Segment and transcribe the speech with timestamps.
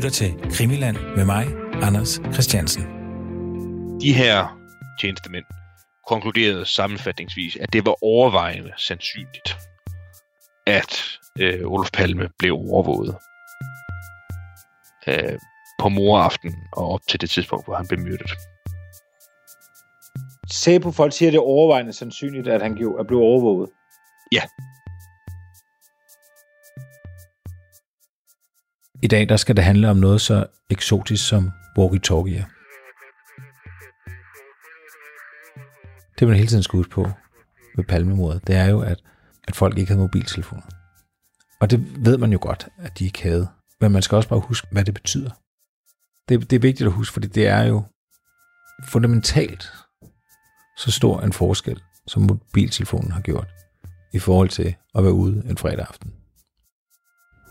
[0.00, 1.46] lytter til Krimiland med mig,
[1.82, 2.82] Anders Christiansen.
[4.00, 4.58] De her
[5.00, 5.44] tjenestemænd
[6.08, 9.56] konkluderede sammenfatningsvis, at det var overvejende sandsynligt,
[10.66, 11.02] at
[11.38, 13.16] øh, Olof Palme blev overvåget
[15.06, 15.38] øh,
[15.80, 18.30] på moraften og op til det tidspunkt, hvor han blev myrdet.
[20.50, 22.74] Sæbo-folk siger, at det er overvejende sandsynligt, at han
[23.04, 23.70] blevet overvåget.
[24.32, 24.42] Ja.
[29.02, 32.44] I dag der skal det handle om noget så eksotisk som walkie-talkie.
[36.18, 37.10] Det man hele tiden skal huske på
[37.76, 39.02] med palmemordet, det er jo, at,
[39.48, 40.62] at folk ikke havde mobiltelefoner.
[41.60, 43.48] Og det ved man jo godt, at de ikke havde.
[43.80, 45.30] Men man skal også bare huske, hvad det betyder.
[46.28, 47.84] Det, det er vigtigt at huske, fordi det er jo
[48.84, 49.72] fundamentalt
[50.78, 53.48] så stor en forskel, som mobiltelefonen har gjort
[54.12, 56.12] i forhold til at være ude en fredag aften.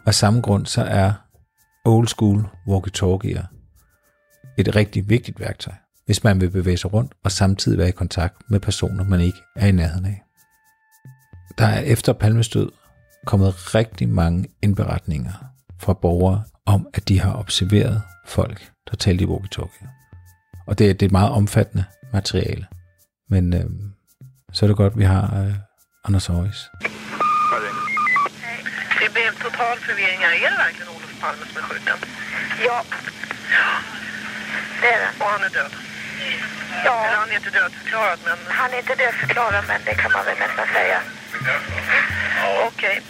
[0.06, 1.14] Af samme grund så er
[1.90, 3.44] old school walkie-talkier
[4.58, 5.74] et rigtig vigtigt værktøj,
[6.06, 9.38] hvis man vil bevæge sig rundt og samtidig være i kontakt med personer, man ikke
[9.56, 10.24] er i nærheden af.
[11.58, 12.72] Der er efter palmestød
[13.26, 15.32] kommet rigtig mange indberetninger
[15.80, 19.88] fra borgere om, at de har observeret folk, der talte i walkie-talkie.
[20.68, 22.66] Og det, er, det er et meget omfattende materiale.
[23.30, 23.70] Men øh,
[24.52, 25.54] så er det godt, at vi har øh,
[26.06, 26.70] Anders Højs.
[29.60, 30.34] Total förvirring här.
[30.46, 31.98] Är det verkligen Olof Palme som är skjuten?
[32.66, 32.84] Ja.
[34.82, 35.24] Det är det.
[35.24, 35.72] Och han är död?
[36.86, 40.26] Ja, Eller han är inte dödförklarad, men han är inte dödförklarad men det kan man
[40.26, 41.02] väl nästan säga.
[42.68, 43.02] okej.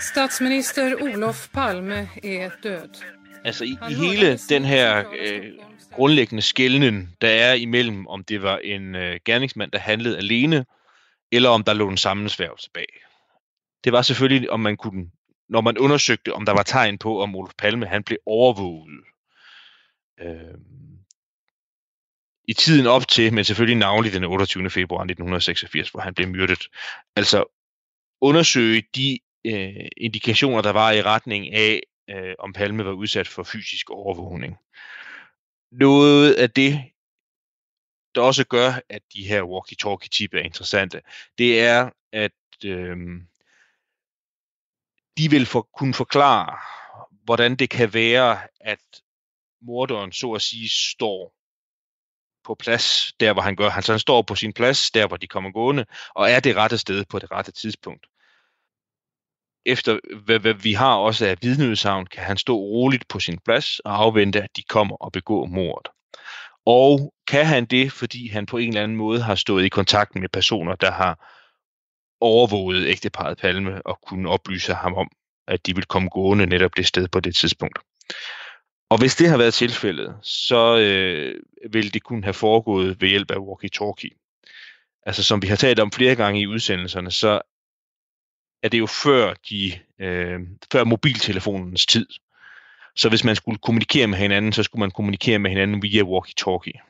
[0.00, 2.96] Statsminister Olof Palme är död.
[3.44, 5.52] Altså i, i hele den her sidste øh,
[5.96, 10.64] grundlæggende skældning, der er imellem, om det var en øh, gerningsmand, der handlede alene,
[11.32, 13.07] eller om der lå en sammensværgelse bag.
[13.84, 15.10] Det var selvfølgelig, om man kunne,
[15.48, 19.04] når man undersøgte, om der var tegn på, om Olof Palme han blev overvåget.
[20.20, 20.58] Øh,
[22.48, 24.70] I tiden op til, men selvfølgelig navnlig den 28.
[24.70, 26.68] februar 1986, hvor han blev myrdet.
[27.16, 27.44] Altså
[28.20, 31.80] undersøge de øh, indikationer, der var i retning af,
[32.10, 34.56] øh, om Palme var udsat for fysisk overvågning.
[35.72, 36.84] Noget af det,
[38.14, 41.02] der også gør, at de her walkie-talkie-tip er interessante,
[41.38, 42.32] det er, at
[42.64, 42.96] øh,
[45.18, 46.56] de vil for, kunne forklare,
[47.24, 48.78] hvordan det kan være, at
[49.62, 51.34] morderen så at sige står
[52.44, 53.68] på plads, der hvor han gør.
[53.68, 56.56] Han, så han står på sin plads, der hvor de kommer gående, og er det
[56.56, 58.06] rette sted på det rette tidspunkt.
[59.66, 63.80] Efter hvad, hvad vi har også af vidneudsagn, kan han stå roligt på sin plads
[63.80, 65.92] og afvente, at de kommer og begår mordet.
[66.66, 70.14] Og kan han det, fordi han på en eller anden måde har stået i kontakt
[70.14, 71.37] med personer, der har
[72.20, 75.10] overvågede ægteparet Palme og kunne oplyse ham om,
[75.46, 77.78] at de ville komme gående netop det sted på det tidspunkt.
[78.90, 81.40] Og hvis det har været tilfældet, så øh,
[81.72, 84.28] vil det kunne have foregået ved hjælp af walkie-talkie.
[85.06, 87.40] Altså som vi har talt om flere gange i udsendelserne, så
[88.62, 90.40] er det jo før, de, øh,
[90.72, 92.06] før mobiltelefonens tid.
[92.96, 96.80] Så hvis man skulle kommunikere med hinanden, så skulle man kommunikere med hinanden via walkie-talkie.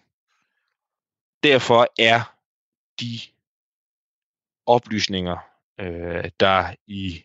[1.42, 2.34] Derfor er
[3.00, 3.20] de
[4.68, 5.36] oplysninger,
[5.80, 7.24] øh, der i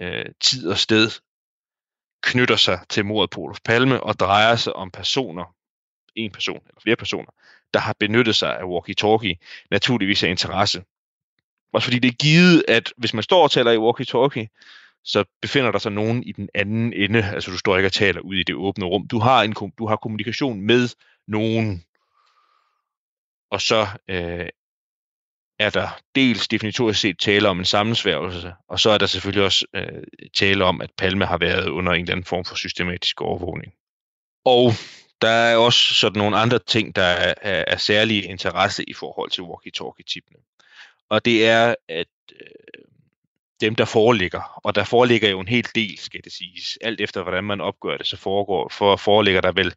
[0.00, 1.10] øh, tid og sted
[2.22, 5.54] knytter sig til mordet på Olof Palme og drejer sig om personer,
[6.14, 7.32] en person eller flere personer,
[7.74, 10.84] der har benyttet sig af walkie-talkie, naturligvis af interesse.
[11.72, 14.46] Også fordi det er givet, at hvis man står og taler i walkie-talkie,
[15.04, 18.20] så befinder der sig nogen i den anden ende, altså du står ikke og taler
[18.20, 19.08] ud i det åbne rum.
[19.08, 20.88] Du har, en, du har kommunikation med
[21.26, 21.84] nogen,
[23.50, 24.48] og så øh,
[25.58, 29.66] er der dels definitorisk set tale om en sammensværgelse, og så er der selvfølgelig også
[29.74, 30.02] øh,
[30.36, 33.72] tale om, at Palme har været under en eller anden form for systematisk overvågning.
[34.44, 34.72] Og
[35.22, 39.30] der er også sådan nogle andre ting, der er, er, er særlig interesse i forhold
[39.30, 40.38] til walkie-talkie-tippene.
[41.08, 42.84] Og det er, at øh,
[43.60, 47.22] dem, der foreligger, og der foreligger jo en hel del, skal det siges, alt efter
[47.22, 49.74] hvordan man opgør det, så foregår, for, foreligger der vel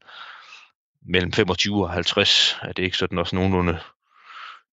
[1.01, 3.79] mellem 25 og 50, er det ikke sådan også nogenlunde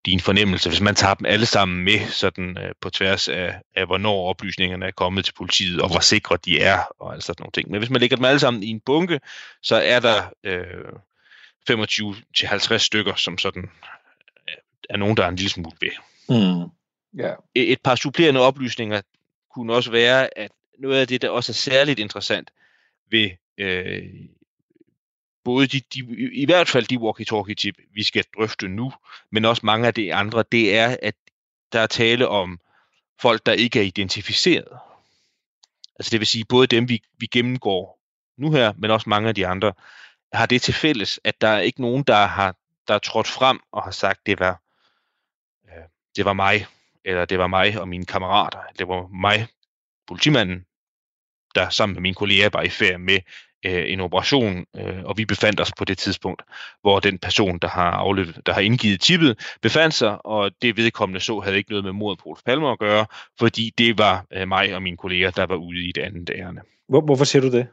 [0.07, 3.87] din fornemmelse, hvis man tager dem alle sammen med sådan øh, på tværs af, af,
[3.87, 7.53] hvornår oplysningerne er kommet til politiet, og hvor sikre de er, og alt sådan nogle
[7.53, 7.71] ting.
[7.71, 9.21] Men hvis man lægger dem alle sammen i en bunke,
[9.63, 10.65] så er der øh,
[11.71, 13.63] 25-50 stykker, som sådan
[14.49, 14.55] øh,
[14.91, 15.91] er nogen, der er en lille smule ved.
[16.29, 16.71] Mm.
[17.19, 17.33] Ja.
[17.55, 19.01] Et et par supplerende oplysninger
[19.55, 22.51] kunne også være, at noget af det, der også er særligt interessant
[23.11, 24.03] ved øh,
[25.45, 25.99] både de, de,
[26.33, 28.93] i hvert fald de walkie-talkie-tip, vi skal drøfte nu,
[29.31, 31.15] men også mange af de andre, det er, at
[31.73, 32.61] der er tale om
[33.21, 34.69] folk, der ikke er identificeret.
[35.99, 38.01] Altså det vil sige, både dem, vi, vi gennemgår
[38.37, 39.73] nu her, men også mange af de andre,
[40.33, 42.57] har det til fælles, at der er ikke nogen, der har
[42.89, 44.63] der er trådt frem og har sagt, det var,
[45.65, 45.85] øh,
[46.17, 46.67] det var mig,
[47.05, 49.49] eller det var mig og mine kammerater, det var mig,
[50.07, 50.67] politimanden,
[51.55, 53.21] der sammen med mine kolleger var i færd med
[53.65, 56.43] øh, en operation, øh, og vi befandt os på det tidspunkt,
[56.81, 61.21] hvor den person, der har, afløbet, der har indgivet tippet, befandt sig, og det vedkommende
[61.21, 63.07] så havde ikke noget med mordet på Olof Palme at gøre,
[63.39, 66.63] fordi det var øh, mig og mine kolleger, der var ude i et andet ærende.
[66.89, 67.67] Hvor, hvorfor siger du det?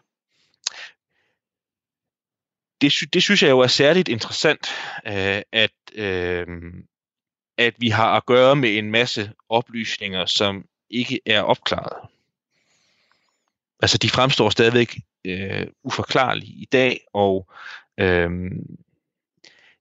[2.82, 4.68] Det, sy- det synes jeg jo er særligt interessant,
[5.08, 6.48] øh, at, øh,
[7.58, 12.10] at vi har at gøre med en masse oplysninger, som ikke er opklaret.
[13.82, 17.52] Altså, de fremstår stadigvæk øh, uforklarlig i dag, og
[18.00, 18.32] øh,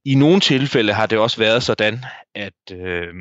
[0.04, 2.04] i nogle tilfælde har det også været sådan,
[2.34, 3.14] at, øh,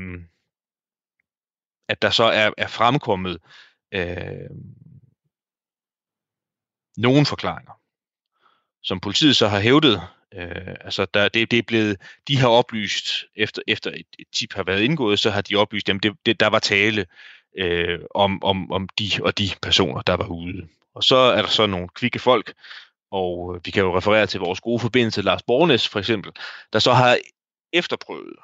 [1.90, 3.38] at der så er, er fremkommet
[3.94, 4.50] øh,
[6.98, 7.80] nogle forklaringer,
[8.84, 10.02] som politiet så har hævdet.
[10.34, 14.54] Øh, altså der, det, det er blevet, de har oplyst, efter, efter et, et tip
[14.54, 17.06] har været indgået, så har de oplyst, at det, det, der var tale
[17.58, 20.68] øh, om, om, om de og de personer, der var ude.
[21.00, 22.54] Og så er der så nogle kvikke folk,
[23.12, 26.32] og øh, vi kan jo referere til vores gode forbindelse, Lars Bornes for eksempel,
[26.74, 27.18] der så har
[27.74, 28.36] efterprøvet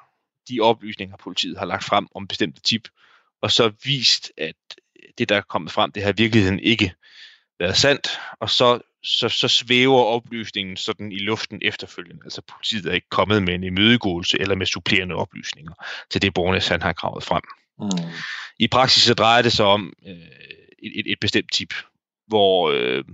[0.48, 2.88] de oplysninger, politiet har lagt frem om bestemte tip,
[3.42, 4.56] og så vist, at
[5.18, 6.94] det, der er kommet frem, det har i virkeligheden ikke
[7.58, 12.20] været sandt, og så, så, så svæver oplysningen sådan i luften efterfølgende.
[12.24, 15.72] Altså politiet er ikke kommet med en imødegåelse eller med supplerende oplysninger
[16.10, 17.42] til det, Bornes han har kravet frem.
[17.78, 18.10] Mm.
[18.58, 20.14] I praksis så drejer det sig om øh,
[20.78, 21.74] et, et, et bestemt tip,
[22.26, 23.04] hvor, øh,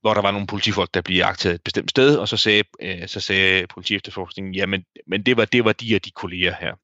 [0.00, 3.08] hvor der var nogle politifolk, der blev jagtet et bestemt sted, og så sagde, øh,
[3.08, 6.74] så sagde politiefterforskningen, jamen men det var, det var de og de kolleger her.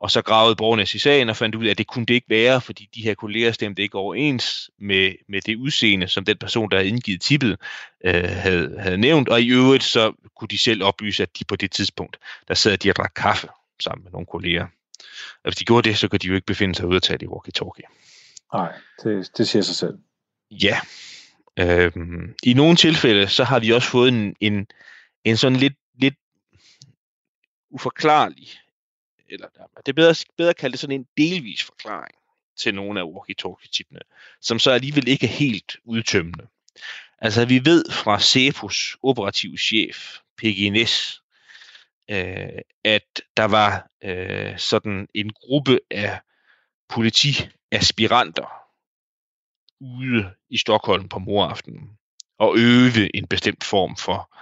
[0.00, 2.30] Og så gravede Borgnes i sagen og fandt ud af, at det kunne det ikke
[2.30, 6.70] være, fordi de her kolleger stemte ikke overens med, med det udseende, som den person,
[6.70, 7.56] der havde indgivet tippet,
[8.04, 9.28] øh, havde, havde nævnt.
[9.28, 12.16] Og i øvrigt så kunne de selv oplyse, at de på det tidspunkt,
[12.48, 13.48] der sad de og drak kaffe
[13.80, 14.66] sammen med nogle kolleger.
[15.34, 17.86] Og hvis de gjorde det, så kunne de jo ikke befinde sig udtalt i walkie-talkie.
[18.52, 18.72] Nej,
[19.02, 19.98] det, det siger sig selv.
[20.50, 20.80] Ja.
[21.58, 24.66] Øhm, I nogle tilfælde, så har vi også fået en, en,
[25.24, 26.14] en sådan lidt, lidt
[27.70, 28.48] uforklarlig,
[29.28, 32.14] eller det er bedre, bedre at kalde det sådan en delvis forklaring
[32.56, 34.00] til nogle af walkie-talkie-tippene,
[34.40, 36.46] som så alligevel ikke er helt udtømmende.
[37.18, 41.22] Altså vi ved fra CEPOS operativ chef, PGNS,
[42.10, 46.20] øh, at der var øh, sådan en gruppe af
[46.88, 48.68] politi aspiranter
[49.80, 51.98] ude i Stockholm på moraftenen
[52.38, 54.36] og øve en bestemt form for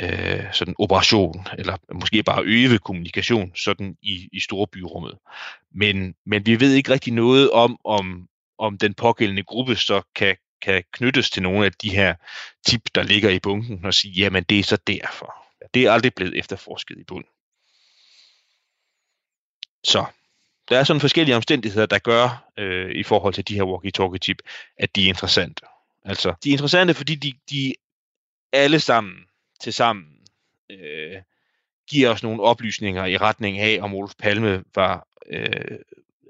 [0.00, 5.18] øh, sådan operation, eller måske bare øve kommunikation sådan i, i storbyrummet.
[5.70, 8.28] Men, men vi ved ikke rigtig noget om, om,
[8.58, 12.14] om den pågældende gruppe så kan, kan knyttes til nogle af de her
[12.66, 15.34] tip, der ligger i bunken, og sige, jamen det er så derfor.
[15.74, 17.24] Det er aldrig blevet efterforsket i bund.
[19.84, 20.04] Så
[20.68, 24.38] der er sådan forskellige omstændigheder, der gør øh, i forhold til de her walkie-talkie-chip,
[24.78, 25.62] at de er interessante.
[26.04, 27.74] Altså, de er interessante, fordi de, de
[28.52, 29.14] alle sammen
[29.60, 30.06] til sammen
[30.70, 31.22] øh,
[31.90, 35.78] giver os nogle oplysninger i retning af, om Olof Palme var, øh,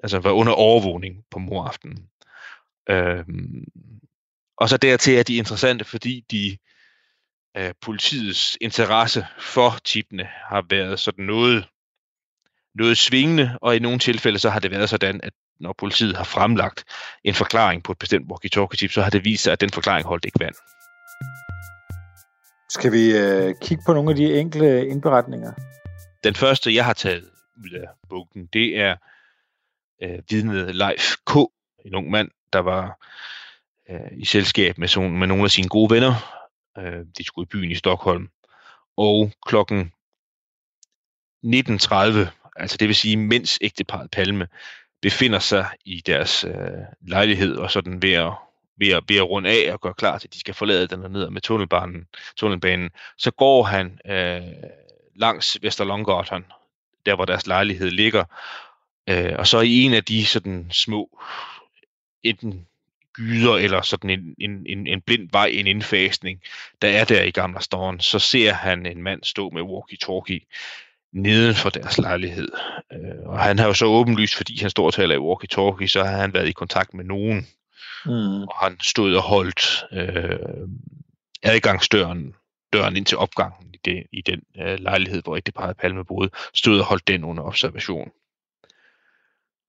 [0.02, 2.08] altså var under overvågning på moraften.
[2.88, 3.24] Øh,
[4.56, 6.58] og så dertil er de interessante, fordi de
[7.56, 11.66] øh, politiets interesse for chipene har været sådan noget
[12.78, 16.24] noget svingende, og i nogle tilfælde så har det været sådan, at når politiet har
[16.24, 16.84] fremlagt
[17.24, 20.24] en forklaring på et bestemt walkie-talkie-tip, så har det vist sig, at den forklaring holdt
[20.24, 20.54] ikke vand.
[22.70, 25.52] Skal vi øh, kigge på nogle af de enkle indberetninger?
[26.24, 27.24] Den første, jeg har taget
[27.64, 28.96] ud af bunken, det er
[30.02, 31.36] øh, vidnet Leif K.,
[31.84, 32.98] en ung mand, der var
[33.90, 36.14] øh, i selskab med, sådan, med nogle af sine gode venner.
[36.78, 38.28] Øh, de skulle i byen i Stockholm.
[38.96, 39.92] Og klokken
[41.44, 44.48] 19.30 altså det vil sige, mens ægteparet Palme
[45.02, 46.52] befinder sig i deres øh,
[47.00, 48.32] lejlighed og sådan ved at,
[48.76, 51.12] ved, at, ved at runde af og gøre klar til, at de skal forlade den
[51.12, 54.42] ned med tunnelbanen, tunnelbanen, så går han øh,
[55.14, 56.44] langs Vesterlånggatan,
[57.06, 58.24] der hvor deres lejlighed ligger,
[59.08, 61.20] øh, og så i en af de sådan små,
[62.22, 62.66] enten
[63.12, 66.42] gyder eller sådan en, en, en, en blind vej, en indfasning,
[66.82, 70.46] der er der i Gamla Stan, så ser han en mand stå med walkie-talkie
[71.16, 72.48] neden for deres lejlighed.
[72.92, 76.04] Øh, og han har jo så åbenlyst, fordi han står og taler i walkie-talkie, så
[76.04, 77.46] har han været i kontakt med nogen.
[78.06, 78.42] Mm.
[78.42, 80.68] Og han stod og holdt øh,
[81.42, 82.34] adgangsdøren
[82.72, 86.80] døren ind til opgangen i, det, i den øh, lejlighed, hvor ægteparet Palme boede, stod
[86.80, 88.10] og holdt den under observation.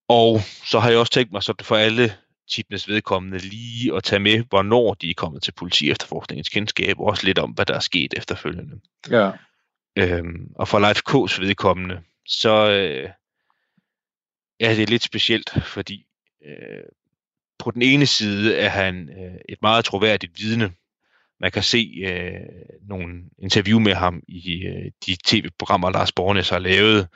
[0.10, 2.14] Og så har jeg også tænkt mig, så for alle
[2.50, 7.06] tipnes vedkommende lige at tage med, hvornår de er kommet til politi efterforskningens kendskab, og
[7.06, 8.80] også lidt om, hvad der er sket efterfølgende.
[9.10, 9.32] Ja.
[9.98, 13.10] Øhm, og for Life K's vedkommende, så øh,
[14.60, 16.06] ja, det er lidt specielt, fordi
[16.46, 16.84] øh,
[17.60, 20.72] på den ene side er han øh, et meget troværdigt vidne.
[21.40, 22.40] Man kan se øh,
[22.82, 27.08] nogle interview med ham i øh, de tv-programmer, Lars Bornes har lavet,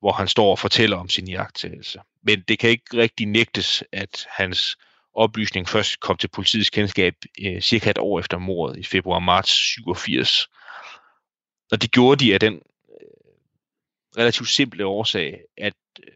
[0.00, 2.00] hvor han står og fortæller om sin jagttagelse.
[2.22, 4.76] Men det kan ikke rigtig nægtes, at hans
[5.14, 10.48] oplysning først kom til politiets kendskab øh, cirka et år efter mordet i februar-marts 87.
[11.72, 16.12] Og det gjorde de af den øh, relativt simple årsag, at øh,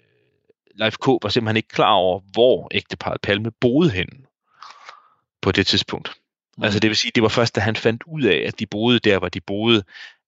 [0.75, 1.07] Leif K.
[1.07, 4.27] var simpelthen ikke klar over, hvor ægteparret Palme boede henne
[5.43, 6.13] på det tidspunkt.
[6.57, 6.65] Mm.
[6.65, 8.99] Altså det vil sige, det var først, da han fandt ud af, at de boede
[8.99, 9.83] der, hvor de boede,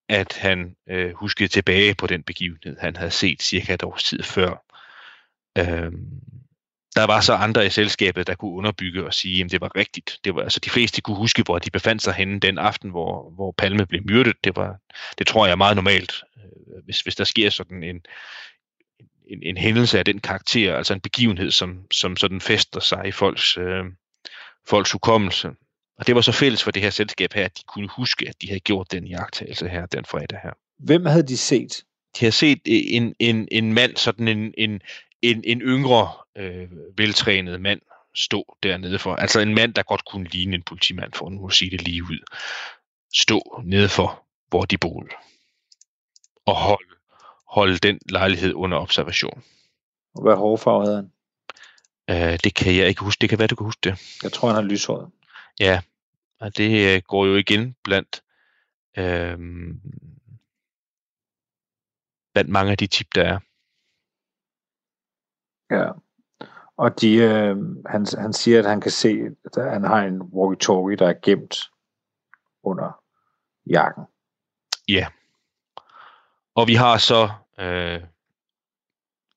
[0.08, 4.22] at han øh, huskede tilbage på den begivenhed, han havde set cirka et års tid
[4.22, 4.64] før.
[5.58, 6.20] Øhm,
[6.96, 10.18] der var så andre i selskabet, der kunne underbygge og sige, at det var rigtigt.
[10.24, 13.30] Det var, altså, de fleste kunne huske, hvor de befandt sig henne den aften, hvor,
[13.30, 14.36] hvor Palme blev myrdet.
[14.44, 14.76] Det, var,
[15.18, 18.00] det tror jeg er meget normalt, øh, hvis, hvis der sker sådan en,
[19.26, 23.12] en, en hændelse af den karakter, altså en begivenhed, som, som sådan fester sig i
[23.12, 23.84] folks, øh,
[24.68, 25.50] folks hukommelse.
[25.98, 28.34] Og det var så fælles for det her selskab her, at de kunne huske, at
[28.42, 30.50] de havde gjort den jagttagelse her den fredag her.
[30.78, 31.84] Hvem havde de set?
[32.14, 34.80] De havde set en, en, en mand, sådan en, en,
[35.22, 37.80] en, en yngre, øh, veltrænet mand,
[38.14, 39.14] stå dernede for.
[39.14, 42.02] Altså en mand, der godt kunne ligne en politimand, for nu at sige det lige
[42.02, 42.18] ud.
[43.14, 45.08] Stå nede for, hvor de boede.
[46.46, 46.94] Og holde,
[47.48, 49.42] holde den lejlighed under observation.
[50.14, 51.12] Og hvad hårfarve havde han?
[52.10, 53.20] Uh, det kan jeg ikke huske.
[53.20, 54.18] Det kan være, du kan huske det.
[54.22, 55.10] Jeg tror, han har lyshåret.
[55.60, 55.80] Ja,
[56.40, 58.22] og det uh, går jo igen blandt,
[58.98, 59.38] uh,
[62.34, 63.38] blandt mange af de tip, der er.
[65.72, 65.90] Ja.
[66.76, 70.96] Og de, øh, han, han siger, at han kan se, at han har en walkie-talkie,
[70.96, 71.70] der er gemt
[72.62, 73.02] under
[73.66, 74.04] jakken.
[74.88, 75.06] Ja.
[76.54, 78.02] Og vi har så øh,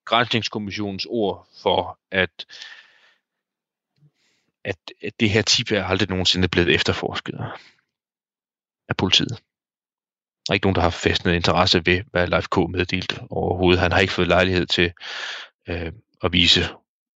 [0.06, 2.46] Grænsningskommissionens ord for, at,
[4.64, 7.40] at, at det her tip er aldrig nogensinde blevet efterforsket
[8.90, 9.44] af politiet.
[10.48, 12.58] Der er ikke nogen, der har fæstnet interesse ved, hvad Leif K.
[12.58, 13.80] meddelte overhovedet.
[13.80, 14.94] Han har ikke fået lejlighed til
[15.68, 15.92] øh,
[16.24, 16.62] at vise,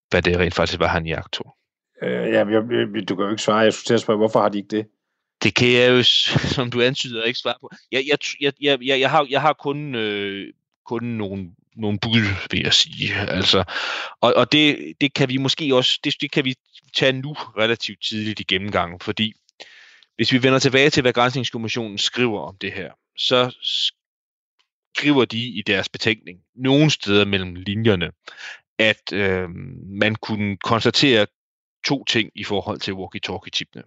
[0.10, 1.56] hvad det rent faktisk var, han jagtog.
[2.02, 3.58] Øh, ja, jeg, jeg, du kan jo ikke svare.
[3.58, 4.88] Jeg skulle til at spørge, hvorfor har de ikke det?
[5.44, 6.04] Det kan jeg jo,
[6.56, 7.70] som du antyder, ikke svare på.
[7.92, 10.54] Jeg, jeg, jeg, jeg, jeg, jeg, har, jeg har kun, øh,
[10.86, 13.16] kun nogle, nogle bud, vil jeg sige.
[13.16, 13.64] Altså,
[14.22, 16.56] og og det, det kan vi måske også, det, det kan vi
[16.94, 19.34] tage nu relativt tidligt i gennemgangen, fordi
[20.16, 23.56] hvis vi vender tilbage til, hvad Grænsningskommissionen skriver om det her, så
[24.94, 28.12] skriver de i deres betænkning, nogle steder mellem linjerne,
[28.80, 29.50] at øh,
[30.00, 31.26] man kunne konstatere
[31.88, 33.84] to ting i forhold til walkie-talkie-chipene.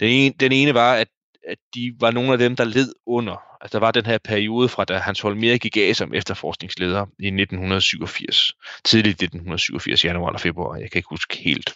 [0.00, 1.08] Den ene, den ene var, at,
[1.48, 3.42] at de var nogle af dem, der led under.
[3.60, 7.26] Altså, der var den her periode fra, da Hans Holmér gik af som efterforskningsleder i
[7.26, 8.52] 1987.
[8.84, 10.76] Tidligt 1987, januar eller februar.
[10.76, 11.74] Jeg kan ikke huske helt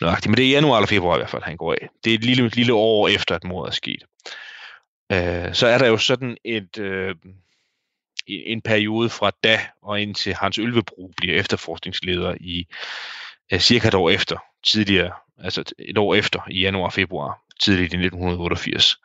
[0.00, 1.88] nøjagtigt, men det er januar eller februar i hvert fald, han går af.
[2.04, 4.04] Det er et lille, lille år efter, at mordet er sket.
[5.12, 6.78] Øh, så er der jo sådan et...
[6.78, 7.14] Øh,
[8.30, 12.66] en periode fra da og indtil Hans Ølvebro bliver efterforskningsleder i
[13.52, 18.96] uh, cirka et år efter, tidligere, altså et år efter, i januar-februar, tidligt i 1988,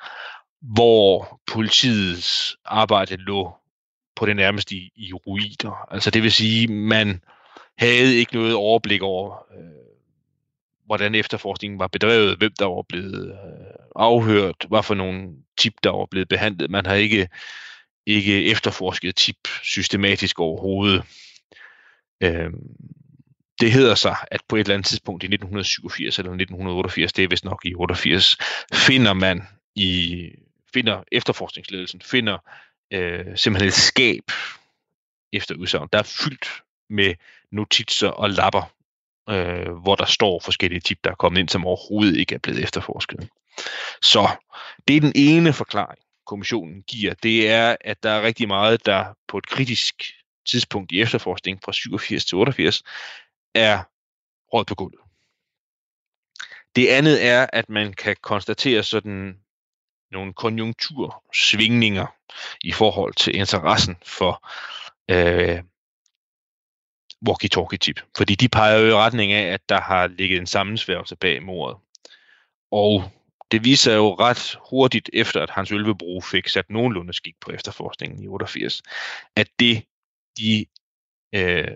[0.61, 3.55] hvor politiets arbejde lå
[4.15, 5.87] på det nærmeste i, i ruiner.
[5.91, 7.21] Altså det vil sige, man
[7.77, 9.85] havde ikke noget overblik over, øh,
[10.85, 15.89] hvordan efterforskningen var bedrevet, hvem der var blevet øh, afhørt, hvad for nogle tip, der
[15.89, 16.69] var blevet behandlet.
[16.69, 17.27] Man har ikke
[18.07, 21.03] ikke efterforsket tip systematisk overhovedet.
[22.23, 22.53] Øhm,
[23.59, 27.27] det hedder sig, at på et eller andet tidspunkt i 1987 eller 1988, det er
[27.27, 28.37] vist nok i 88,
[28.73, 30.29] finder man i
[30.73, 32.37] finder efterforskningsledelsen finder
[32.93, 34.31] øh, simpelthen et skab
[35.33, 37.13] efter udsagn, der er fyldt med
[37.51, 38.73] notitser og lapper,
[39.29, 42.63] øh, hvor der står forskellige tip, der er kommet ind, som overhovedet ikke er blevet
[42.63, 43.29] efterforsket.
[44.01, 44.29] Så
[44.87, 49.05] det er den ene forklaring kommissionen giver, det er, at der er rigtig meget, der
[49.27, 50.03] på et kritisk
[50.47, 52.83] tidspunkt i efterforskningen fra 87 til 88
[53.53, 53.83] er
[54.53, 54.99] råd på gulvet.
[56.75, 59.39] Det andet er, at man kan konstatere sådan
[60.11, 62.07] nogle konjunktursvingninger
[62.61, 64.47] i forhold til interessen for
[65.11, 65.63] øh,
[67.27, 67.99] walkie-talkie-tip.
[68.17, 71.77] Fordi de peger jo i retning af, at der har ligget en sammensværgelse bag mordet.
[72.71, 73.11] Og
[73.51, 78.23] det viser jo ret hurtigt efter, at Hans Ølvebro fik sat nogenlunde skik på efterforskningen
[78.23, 78.81] i 88,
[79.35, 79.83] at det,
[80.37, 80.65] de
[81.35, 81.67] øh,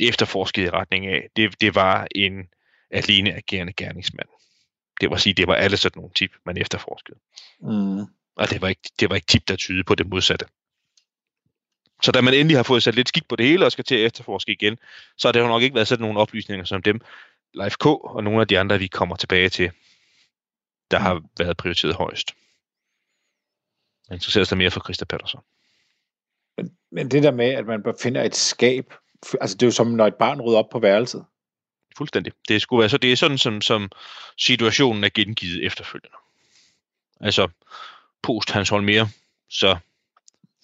[0.00, 2.48] efterforskede i retning af, det, det var en
[2.90, 4.28] alene agerende gerningsmand.
[5.00, 7.18] Det var at sige, det var alle sådan nogle tip, man efterforskede.
[7.60, 8.00] Mm.
[8.36, 10.46] Og det var ikke, det var ikke tip, der tyder på det modsatte.
[12.02, 13.94] Så da man endelig har fået sat lidt skik på det hele og skal til
[13.94, 14.78] at efterforske igen,
[15.18, 17.00] så har det jo nok ikke været sådan nogle oplysninger som dem,
[17.54, 19.70] Life K og nogle af de andre, vi kommer tilbage til,
[20.90, 22.34] der har været prioriteret højst.
[24.08, 25.42] Jeg interesserer sig mere for Christa Patterson.
[26.56, 28.94] Men, men det der med, at man finder et skab,
[29.40, 31.24] altså det er jo som, når et barn rydder op på værelset.
[31.96, 32.32] Fuldstændig.
[32.48, 33.90] Det skulle være så det er sådan, som, som
[34.38, 36.16] situationen er gengivet efterfølgende.
[37.20, 37.48] Altså,
[38.22, 39.06] post Hans Holmer,
[39.48, 39.78] så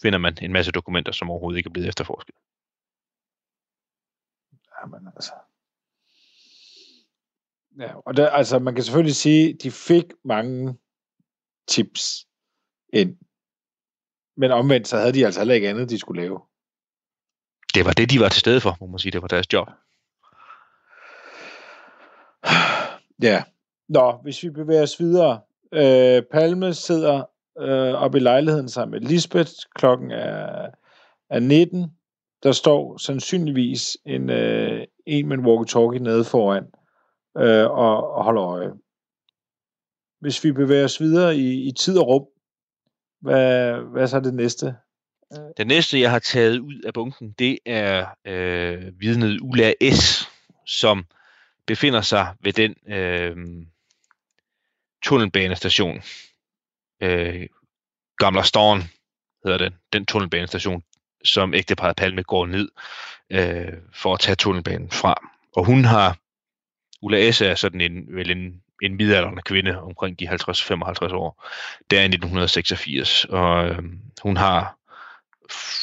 [0.02, 2.34] finder man en masse dokumenter, som overhovedet ikke er blevet efterforsket.
[4.82, 5.32] Jamen, altså.
[7.80, 10.76] Ja, og der, altså, man kan selvfølgelig sige, de fik mange
[11.68, 12.26] tips
[12.92, 13.16] ind.
[14.36, 16.40] Men omvendt, så havde de altså heller ikke andet, de skulle lave.
[17.74, 19.12] Det var det, de var til stede for, må man sige.
[19.12, 19.68] Det var deres job.
[23.22, 23.44] Ja.
[23.88, 25.40] Nå, hvis vi bevæger os videre.
[25.72, 27.24] Øh, Palme sidder
[27.58, 29.52] øh, oppe i lejligheden sammen med Lisbeth.
[29.74, 30.70] Klokken er,
[31.30, 31.92] er 19.
[32.42, 36.85] Der står sandsynligvis en, øh, en med en walkie-talkie nede foran øh,
[37.38, 38.72] Øh, og, og holder øje.
[40.20, 42.26] Hvis vi bevæger os videre i, i tid og rum,
[43.20, 44.76] hvad, hvad er så det næste?
[45.32, 45.38] Øh.
[45.56, 50.30] Det næste, jeg har taget ud af bunken, det er øh, vidnet Ulla S.,
[50.66, 51.04] som
[51.66, 53.36] befinder sig ved den øh,
[55.02, 56.02] tunnelbanestation.
[57.02, 57.48] Øh,
[58.18, 58.82] Gamla Storn
[59.44, 60.82] hedder den, den tunnelbanestation,
[61.24, 62.68] som ægteparet Palme går ned
[63.30, 65.14] øh, for at tage tunnelbanen fra.
[65.56, 66.18] Og hun har,
[67.06, 67.40] Ulla S.
[67.40, 70.34] er sådan en, vel en, en midaldrende kvinde omkring de 50-55
[71.14, 71.46] år.
[71.90, 73.78] Det er i 1986, og øh,
[74.22, 74.78] hun har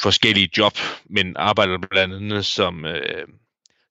[0.04, 0.74] forskellige job,
[1.06, 3.28] men arbejder blandt andet som, øh,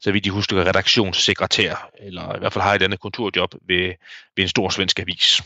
[0.01, 3.95] så vidt de husker, redaktionssekretær, eller i hvert fald har et andet kontorjob ved,
[4.37, 5.43] ved en stor svensk avis.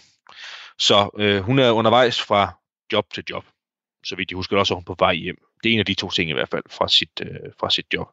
[0.79, 2.53] Så øh, hun er undervejs fra
[2.93, 3.45] job til job.
[4.05, 5.37] Så vidt de husker også, er hun på vej hjem.
[5.63, 7.87] Det er en af de to ting i hvert fald fra sit, øh, fra sit
[7.95, 8.09] job.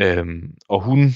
[0.00, 1.14] Øhm, og hun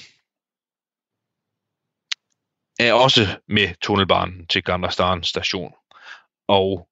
[2.88, 5.72] er også med tunnelbanen til Gamla Stan station.
[6.48, 6.88] Og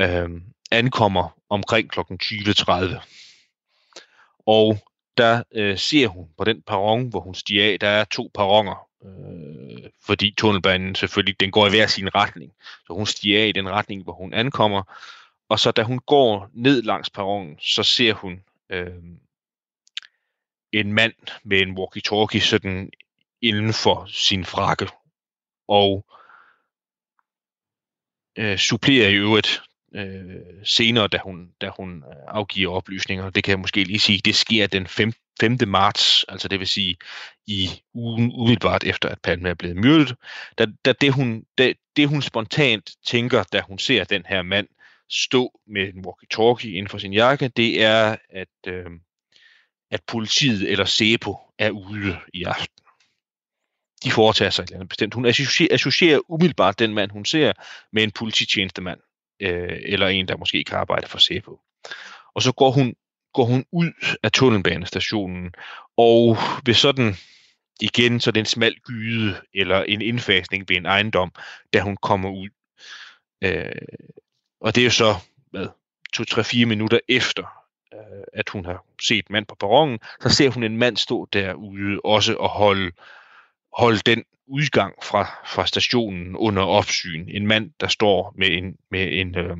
[0.00, 0.30] øh,
[0.70, 2.00] ankommer omkring kl.
[2.00, 3.00] 20.30.
[4.46, 4.78] Og
[5.16, 8.88] der øh, ser hun på den perron, hvor hun stiger af, der er to perroner,
[9.04, 12.52] øh, fordi tunnelbanen selvfølgelig, den går i hver sin retning.
[12.86, 14.82] Så hun stiger af i den retning, hvor hun ankommer,
[15.48, 19.02] og så da hun går ned langs perronen, så ser hun øh,
[20.72, 22.90] en mand med en walkie-talkie sådan
[23.42, 24.88] inden for sin frakke,
[25.68, 26.06] og
[28.38, 29.62] øh, supplerer i øvrigt
[29.94, 33.30] øh, senere, da hun, da hun øh, afgiver oplysninger.
[33.30, 35.12] Det kan jeg måske lige sige, det sker den 5.
[35.40, 35.58] 5.
[35.66, 36.96] marts, altså det vil sige
[37.46, 40.14] i ugen umiddelbart efter, at Palme er blevet myrdet.
[40.58, 44.68] Da, da det, hun, da, det hun spontant tænker, da hun ser den her mand
[45.10, 48.90] stå med en walkie-talkie inden for sin jakke, det er, at, øh,
[49.90, 52.81] at politiet eller SEPO er ude i aften.
[54.04, 55.14] De foretager sig et eller andet bestemt.
[55.14, 57.52] Hun associerer, associerer umiddelbart den mand, hun ser,
[57.92, 59.00] med en polititjenestemand
[59.40, 61.60] øh, eller en, der måske kan arbejde for SEPO.
[62.34, 62.94] Og så går hun,
[63.34, 65.54] går hun ud af tunnelbanestationen,
[65.96, 66.36] og
[66.66, 67.14] ved sådan,
[67.80, 71.32] igen, så den smal gyde, eller en indfasning ved en ejendom,
[71.72, 72.48] da hun kommer ud.
[73.44, 73.72] Øh,
[74.60, 75.14] og det er jo så,
[75.50, 75.66] hvad,
[76.16, 77.42] 2-3-4 minutter efter,
[77.94, 82.00] øh, at hun har set mand på perronen, så ser hun en mand stå derude
[82.04, 82.92] også og holde,
[83.78, 87.28] holde den udgang fra, fra stationen under opsyn.
[87.28, 89.56] En mand, der står med en, med en øh,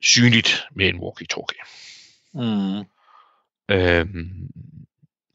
[0.00, 1.62] synligt med en walkie-talkie.
[2.34, 2.84] Mm.
[3.68, 4.50] Øhm,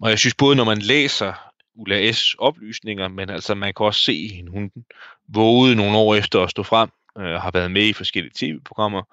[0.02, 2.36] og jeg synes både, når man læser Ulla S.
[2.40, 4.72] oplysninger, men altså man kan også se hende, hun
[5.28, 9.04] vågede nogle år efter at stå frem, øh, har været med i forskellige tv-programmer.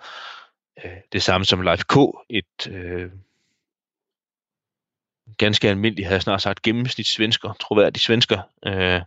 [0.85, 1.97] Øh, det samme som Live K,
[2.31, 3.11] et øh,
[5.39, 9.01] ganske almindelig, havde jeg snart sagt gennemsnit svensker, troværdig svensker, øh,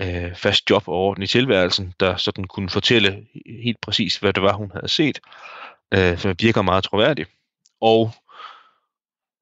[0.00, 3.26] øh, fast job og orden i tilværelsen, der sådan kunne fortælle
[3.62, 5.20] helt præcis, hvad det var, hun havde set,
[5.94, 7.26] øh, som virker meget troværdig.
[7.80, 8.12] Og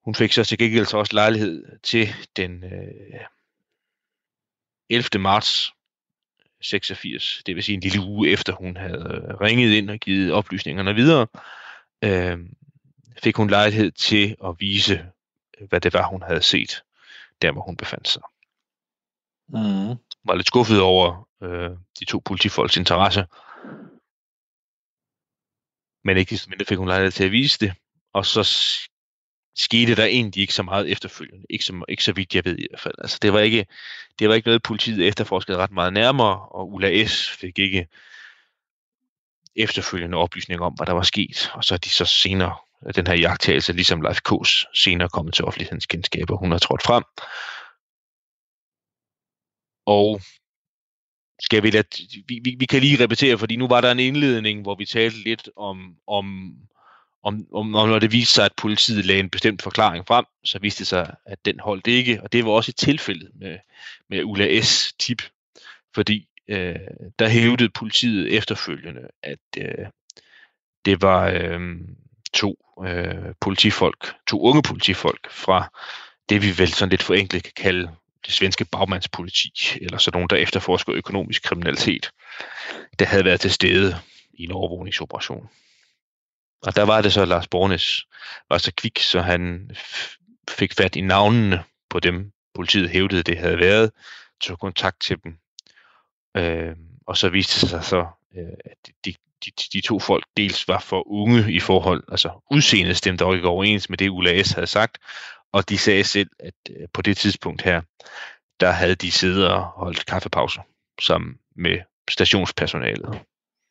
[0.05, 3.21] hun fik så til gengæld så også lejlighed til den øh,
[4.91, 5.23] 11.
[5.23, 5.73] marts
[6.63, 10.95] 86, det vil sige en lille uge efter hun havde ringet ind og givet oplysningerne
[10.95, 11.27] videre,
[12.05, 12.39] øh,
[13.23, 15.07] fik hun lejlighed til at vise,
[15.69, 16.83] hvad det var, hun havde set,
[17.43, 18.23] der hvor hun befandt sig.
[19.49, 19.97] Mm.
[20.25, 23.27] Var lidt skuffet over øh, de to politifolks interesse,
[26.05, 27.73] men ikke desto mindre fik hun lejlighed til at vise det,
[28.13, 28.43] og så
[29.57, 31.47] skete der egentlig ikke så meget efterfølgende.
[31.51, 32.95] Ikke så, ikke så vidt jeg ved i hvert fald.
[32.99, 33.67] Altså, det, var ikke,
[34.19, 37.31] det var ikke noget, politiet efterforskede ret meget nærmere, og Ulla S.
[37.31, 37.89] fik ikke
[39.57, 41.51] efterfølgende oplysninger om, hvad der var sket.
[41.55, 42.57] Og så er de så senere,
[42.93, 46.83] den her jagttagelse, ligesom Leif K's, senere kommet til offentlighedens kendskab, og hun har trådt
[46.83, 47.05] frem.
[49.87, 50.21] Og
[51.41, 51.87] skal vi, lade,
[52.29, 55.23] vi, vi, vi kan lige repetere, fordi nu var der en indledning, hvor vi talte
[55.25, 56.57] lidt om, om,
[57.23, 60.59] om, om, om når det viste sig, at politiet lagde en bestemt forklaring frem, så
[60.59, 63.59] viste det sig, at den holdt ikke, og det var også et tilfælde med,
[64.11, 64.93] med Ulla S.
[64.99, 65.23] tip,
[65.95, 66.77] fordi øh,
[67.19, 69.87] der hævdede politiet efterfølgende, at øh,
[70.85, 71.61] det var øh,
[72.35, 75.73] to øh, politifolk, to unge politifolk fra
[76.29, 77.91] det, vi vel sådan lidt forenklet kan kalde
[78.27, 82.11] det svenske bagmandspoliti, eller sådan nogen, der efterforsker økonomisk kriminalitet,
[82.99, 83.97] der havde været til stede
[84.33, 85.49] i en overvågningsoperation.
[86.63, 88.07] Og der var det så, Lars Bornes
[88.49, 89.71] var så kvik, så han
[90.49, 93.91] fik fat i navnene på dem, politiet hævdede, det havde været,
[94.41, 95.39] tog kontakt til dem.
[96.37, 99.15] Øh, og så viste det sig så, øh, at de,
[99.51, 103.91] de, de to folk dels var for unge i forhold, altså udseendet stemte ikke overens
[103.91, 104.53] med det, Ulla S.
[104.53, 104.99] havde sagt,
[105.53, 107.83] og de sagde selv, at øh, på det tidspunkt her,
[108.61, 110.63] der havde de siddet og holdt kaffepauser
[111.01, 111.79] sammen med
[112.11, 113.21] stationspersonalet.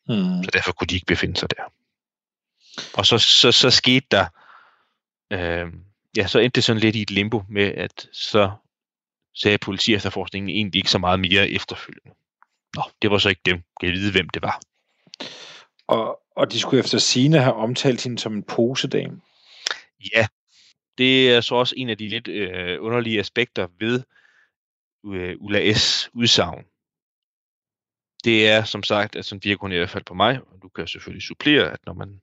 [0.08, 0.44] Mm.
[0.44, 1.72] Så derfor kunne de ikke befinde sig der.
[2.94, 4.26] Og så, så, så skete der,
[5.32, 5.66] øh,
[6.16, 8.50] ja, så endte det sådan lidt i et limbo med, at så
[9.34, 12.10] sagde politi efterforskningen egentlig ikke så meget mere efterfølgende.
[12.76, 13.62] Nå, det var så ikke dem.
[13.82, 14.60] Jeg vide, hvem det var?
[15.86, 19.20] Og, og de skulle efter sine have omtalt hende som en posedame.
[20.14, 20.26] Ja,
[20.98, 24.02] det er så også en af de lidt øh, underlige aspekter ved
[25.06, 26.10] øh, Ulla S.
[26.12, 26.64] udsagn.
[28.24, 30.68] Det er som sagt, at sådan virker hun i hvert fald på mig, og du
[30.68, 32.20] kan selvfølgelig supplere, at når man,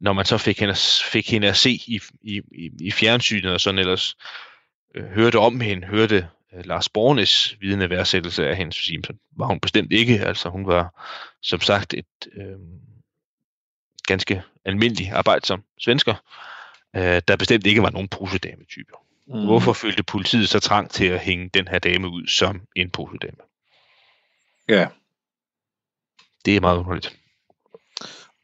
[0.00, 0.74] når man så fik hende,
[1.12, 2.40] fik hende at se i, i,
[2.80, 4.16] i fjernsynet og sådan ellers
[4.94, 9.60] øh, hørte om hende, hørte øh, Lars Bornes vidende værdsættelse af hende, så var hun
[9.60, 10.20] bestemt ikke.
[10.20, 11.08] Altså hun var
[11.42, 12.58] som sagt et øh,
[14.10, 16.14] ganske almindelig arbejdsom svensker,
[16.96, 18.96] øh, der bestemt ikke var nogen posedame-typer.
[19.26, 19.44] Mm.
[19.44, 23.36] Hvorfor følte politiet så trang til at hænge den her dame ud som en posedame?
[24.68, 24.88] Ja.
[26.44, 27.16] Det er meget underligt.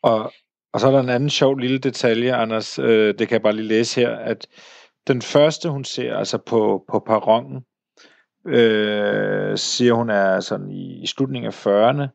[0.02, 0.32] Og,
[0.72, 3.56] og så er der en anden sjov lille detalje, Anders, øh, det kan jeg bare
[3.56, 4.46] lige læse her, at
[5.06, 7.64] den første, hun ser, altså på, på perronen,
[8.46, 12.08] øh, siger hun er sådan i, i slutningen af 40'erne,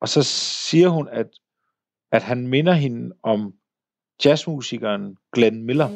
[0.00, 1.26] og så siger hun, at,
[2.14, 3.52] at han minder hende om
[4.24, 5.88] jazzmusikeren Glenn Miller.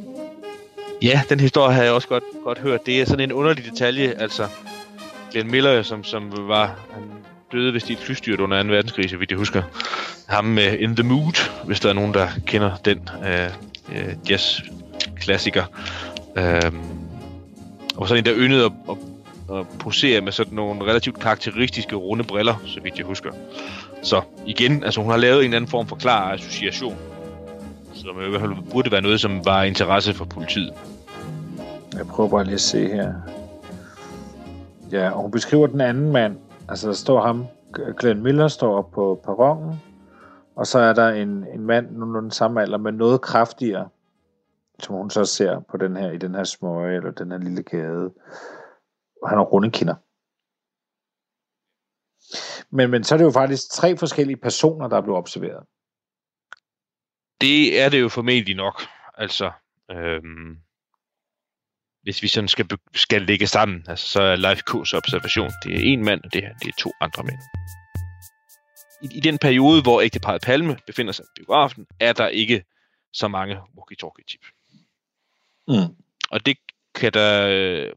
[1.03, 2.87] Ja, den historie har jeg også godt, godt hørt.
[2.87, 4.47] Det er sådan en underlig detalje, altså
[5.33, 7.03] Glenn Miller, som, som var, han
[7.53, 8.69] døde vist i et flystyrt under 2.
[8.69, 9.63] verdenskrig, så vidt jeg husker.
[10.29, 14.31] Ham med uh, In The Mood, hvis der er nogen, der kender den uh, uh,
[14.31, 15.65] jazz-klassiker.
[16.37, 16.79] Uh,
[17.97, 18.97] og så en, der yndede at, at,
[19.59, 23.33] at posere med sådan nogle relativt karakteristiske runde briller, så vidt jeg husker.
[24.03, 26.97] Så igen, altså hun har lavet en eller anden form for klar association
[27.99, 30.73] som i hvert fald burde være noget, som var interesse for politiet.
[31.95, 33.15] Jeg prøver bare lige at se her.
[34.93, 36.37] Ja, og hun beskriver den anden mand.
[36.69, 37.47] Altså, der står ham,
[37.99, 39.83] Glenn Miller står op på perronen,
[40.57, 43.89] og så er der en, en mand, nu den samme alder, men noget kraftigere,
[44.79, 47.63] som hun så ser på den her, i den her smøge, eller den her lille
[47.63, 48.11] gade.
[49.23, 49.95] Og han har runde kinder.
[52.71, 55.67] Men, men så er det jo faktisk tre forskellige personer, der er blevet observeret.
[57.41, 58.83] Det er det jo formentlig nok.
[59.15, 59.51] Altså,
[59.91, 60.59] øhm,
[62.03, 65.93] hvis vi sådan skal, skal lægge sammen, altså, så er Leif K's observation, det er
[65.93, 67.39] en mand, og det her, det er to andre mænd.
[69.03, 72.65] I, I den periode, hvor ægteparet Palme befinder sig i biografen, er der ikke
[73.13, 74.45] så mange walkie-talkie-tip.
[75.69, 75.97] Mm.
[76.31, 76.59] Og det
[76.95, 77.93] kan der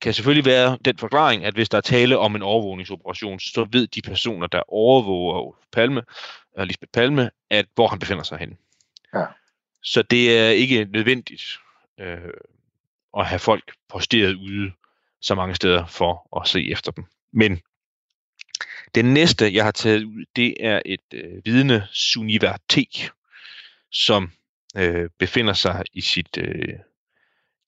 [0.00, 3.86] kan selvfølgelig være den forklaring, at hvis der er tale om en overvågningsoperation, så ved
[3.86, 6.02] de personer, der overvåger Palme,
[6.56, 8.56] og Lisbeth Palme, at hvor han befinder sig henne.
[9.14, 9.24] Ja.
[9.82, 11.42] Så det er ikke nødvendigt
[12.00, 12.18] øh,
[13.18, 14.72] at have folk posteret ude
[15.20, 17.04] så mange steder for at se efter dem.
[17.32, 17.60] Men
[18.94, 22.78] den næste, jeg har taget ud, det er et øh, vidne, Suniva T,
[23.90, 24.32] som
[24.76, 26.78] øh, befinder sig i sit øh,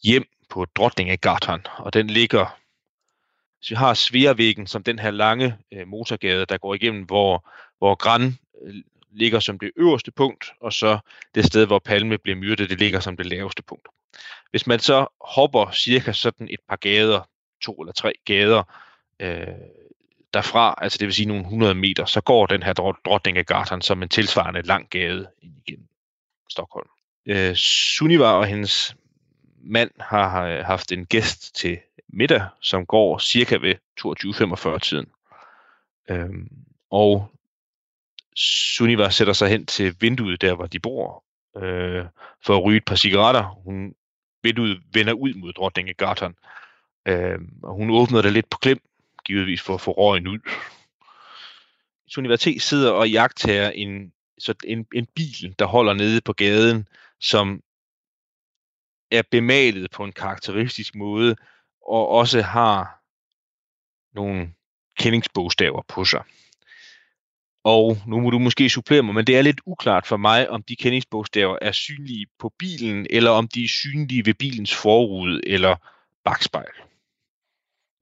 [0.02, 2.58] hjem på Drottningegatan, og den ligger,
[3.58, 7.94] hvis vi har Sveavæggen som den her lange øh, motorgade, der går igennem, hvor, hvor
[7.94, 8.74] Gran øh,
[9.10, 10.98] ligger som det øverste punkt, og så
[11.34, 13.88] det sted, hvor Palme bliver myrdet, det ligger som det laveste punkt.
[14.50, 17.28] Hvis man så hopper cirka sådan et par gader,
[17.62, 18.62] to eller tre gader,
[19.20, 19.46] øh,
[20.34, 22.72] derfra, altså det vil sige nogle 100 meter, så går den her
[23.04, 25.88] Drottningegatan som en tilsvarende lang gade ind igennem
[26.50, 26.88] Stockholm.
[27.26, 28.96] Øh, Sunniva og hendes
[29.64, 35.06] mand har, øh, haft en gæst til middag, som går cirka ved 22.45 tiden.
[36.10, 36.48] Øhm,
[36.90, 37.30] og
[38.36, 41.24] Sunniva sætter sig hen til vinduet der, hvor de bor,
[41.56, 42.04] øh,
[42.44, 43.60] for at ryge et par cigaretter.
[43.64, 43.94] Hun,
[44.42, 46.34] vinduet vender ud mod Drottningegatan,
[47.08, 48.78] øh, og hun åbner det lidt på klem,
[49.24, 50.38] givetvis for at få røgen ud.
[52.08, 52.46] Sunniva T.
[52.58, 56.88] sidder og jagter en, så en, en bil, der holder nede på gaden,
[57.20, 57.62] som
[59.12, 61.36] er bemalet på en karakteristisk måde,
[61.86, 63.02] og også har
[64.14, 64.52] nogle
[64.98, 66.22] kendingsbogstaver på sig.
[67.64, 70.62] Og nu må du måske supplere mig, men det er lidt uklart for mig, om
[70.62, 75.76] de kendingsbogstaver er synlige på bilen, eller om de er synlige ved bilens forrude eller
[76.24, 76.72] bagspejl.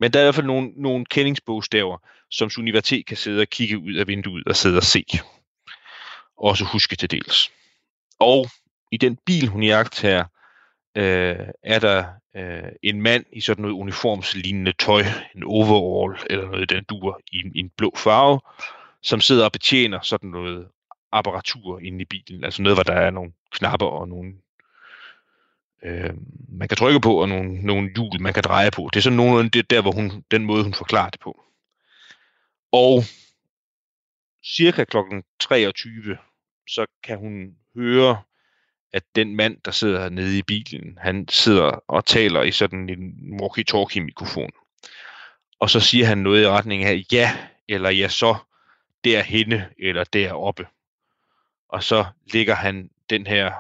[0.00, 1.98] Men der er i hvert fald nogle, nogle kendingsbogstaver,
[2.30, 5.04] som Universitet kan sidde og kigge ud af vinduet og sidde og se.
[6.36, 7.52] Også huske til dels.
[8.18, 8.46] Og
[8.92, 10.24] i den bil, hun jagter,
[10.94, 12.04] øh, er der
[12.36, 15.02] øh, en mand i sådan noget uniformslignende tøj,
[15.36, 18.40] en overall eller noget den dur i, i en blå farve,
[19.02, 20.68] som sidder og betjener sådan noget
[21.12, 22.44] apparatur inde i bilen.
[22.44, 24.32] Altså noget, hvor der er nogle knapper og nogle
[25.82, 26.14] øh,
[26.48, 28.88] man kan trykke på, og nogle, nogle hjul, man kan dreje på.
[28.92, 31.42] Det er sådan nogenlunde det der, hvor hun, den måde, hun forklarer det på.
[32.72, 33.02] Og
[34.44, 36.18] cirka klokken 23,
[36.68, 38.22] så kan hun høre,
[38.92, 43.40] at den mand, der sidder nede i bilen, han sidder og taler i sådan en
[43.40, 44.50] walkie-talkie-mikrofon.
[45.60, 47.36] Og så siger han noget i retning af, ja,
[47.68, 48.36] eller ja så,
[49.04, 50.66] derhenne, eller deroppe.
[51.68, 53.52] Og så lægger han den her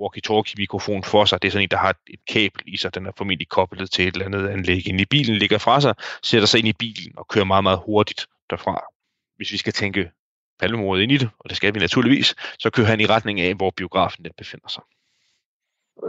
[0.00, 1.42] walkie-talkie-mikrofon for sig.
[1.42, 2.94] Det er sådan en, der har et kabel i sig.
[2.94, 5.94] Den er formentlig koblet til et eller andet anlæg ind i bilen, ligger fra sig,
[6.22, 8.84] sætter sig ind i bilen og kører meget, meget hurtigt derfra.
[9.36, 10.10] Hvis vi skal tænke
[10.58, 13.54] palmemordet ind i det, og det skal vi naturligvis, så kører han i retning af,
[13.54, 14.82] hvor biografen den befinder sig.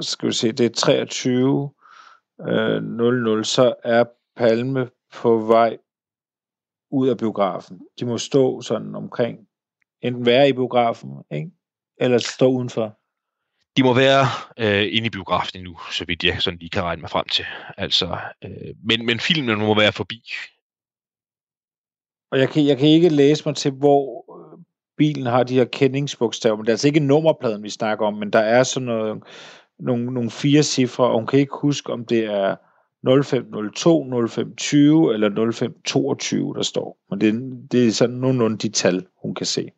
[0.01, 1.71] Skal vi se, det er 23
[2.49, 4.03] øh, 00, så er
[4.35, 5.77] Palme på vej
[6.91, 7.81] ud af biografen.
[7.99, 9.47] De må stå sådan omkring,
[10.01, 11.51] enten være i biografen, ikke?
[11.97, 12.99] eller stå udenfor.
[13.77, 14.25] De må være
[14.57, 17.45] øh, inde i biografen nu, så vidt jeg sådan lige kan regne mig frem til.
[17.77, 20.23] Altså, øh, men, men filmen må være forbi.
[22.31, 24.36] Og jeg kan, jeg kan ikke læse mig til, hvor øh,
[24.97, 28.29] bilen har de her kendingsbogstaver, men det er altså ikke nummerpladen, vi snakker om, men
[28.29, 29.23] der er sådan noget,
[29.79, 32.55] nogle, nogle fire cifre, og hun kan ikke huske, om det er
[33.03, 36.97] 0502, 0520 eller 0522, der står.
[37.09, 37.33] Men det,
[37.71, 39.71] det er sådan nogenlunde de tal, hun kan se.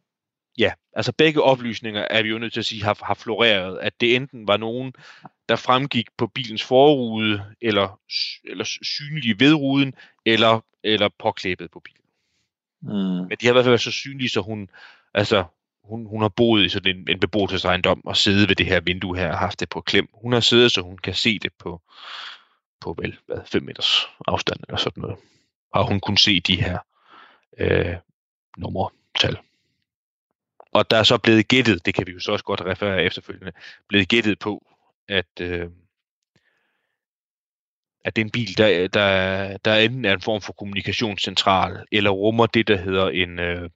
[0.58, 4.02] Ja, altså begge oplysninger er vi jo nødt til at sige har, har floreret, at
[4.02, 4.94] det enten var nogen,
[5.50, 8.00] der fremgik på bilens forrude, eller,
[8.44, 9.94] eller synlige ved ruden,
[10.26, 12.00] eller, eller påklæbet på bilen.
[12.82, 13.28] Mm.
[13.28, 14.70] Men de har i hvert fald været så synlige, så hun,
[15.20, 15.44] altså,
[15.84, 19.18] hun, hun har boet i sådan en, en beboelsesejendom og siddet ved det her vindue
[19.18, 20.08] her og haft det på klem.
[20.14, 21.82] Hun har siddet, så hun kan se det på,
[22.82, 25.18] på vel, hvad, 5 meters afstand eller sådan noget.
[25.72, 26.78] Og hun kunne se de her
[27.58, 27.96] øh,
[28.58, 29.38] nummertal.
[30.72, 33.52] Og der er så blevet gættet, det kan vi jo så også godt referere efterfølgende,
[33.88, 34.68] blevet gættet på,
[35.08, 35.70] at, øh,
[38.06, 42.10] at det er en bil, der, der, der enten er en form for kommunikationscentral, eller
[42.10, 43.70] rummer det, der hedder en, øh,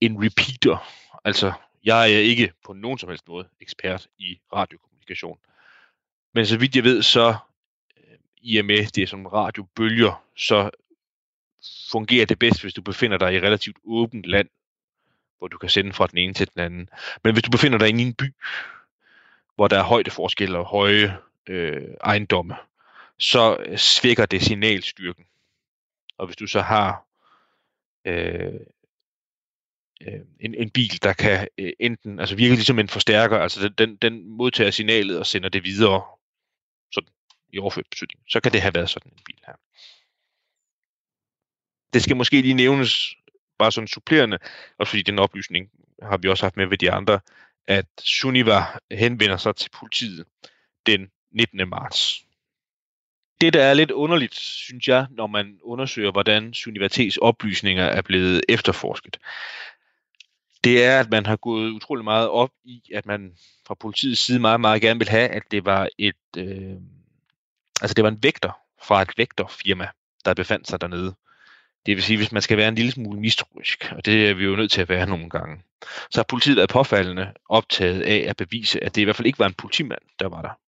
[0.00, 0.88] en repeater.
[1.24, 1.52] Altså,
[1.84, 5.38] jeg er ikke på nogen som helst måde ekspert i radiokommunikation.
[6.34, 7.36] Men så vidt jeg ved, så
[7.96, 10.70] øh, i og med det er som radiobølger, så
[11.90, 14.48] fungerer det bedst, hvis du befinder dig i relativt åbent land,
[15.38, 16.88] hvor du kan sende fra den ene til den anden.
[17.24, 18.34] Men hvis du befinder dig i en by,
[19.54, 22.56] hvor der er højdeforskelle og høje øh, ejendomme,
[23.18, 25.24] så øh, svækker det signalstyrken.
[26.18, 27.04] Og hvis du så har
[28.04, 28.60] øh,
[30.02, 33.72] øh, en, en bil, der kan øh, enten altså virke ligesom en forstærker, altså den,
[33.72, 36.02] den, den modtager signalet og sender det videre
[36.92, 37.12] sådan
[37.52, 39.54] i overført betydning, så kan det have været sådan en bil her.
[41.92, 43.14] Det skal måske lige nævnes,
[43.58, 44.38] bare sådan supplerende,
[44.78, 45.70] også fordi den oplysning
[46.02, 47.20] har vi også haft med ved de andre,
[47.66, 50.24] at Suniva henvender sig til politiet
[50.86, 51.68] den 19.
[51.68, 52.26] marts.
[53.40, 58.44] Det, der er lidt underligt, synes jeg, når man undersøger, hvordan Sunivatés oplysninger er blevet
[58.48, 59.18] efterforsket,
[60.66, 63.32] det er, at man har gået utrolig meget op i, at man
[63.66, 66.74] fra politiets side meget, meget gerne vil have, at det var et, øh,
[67.80, 69.88] altså det var en vægter fra et vægterfirma,
[70.24, 71.14] der befandt sig dernede.
[71.86, 74.44] Det vil sige, hvis man skal være en lille smule mistroisk, og det er vi
[74.44, 75.62] jo nødt til at være nogle gange,
[76.10, 79.38] så har politiet været påfaldende optaget af at bevise, at det i hvert fald ikke
[79.38, 80.58] var en politimand, der var der,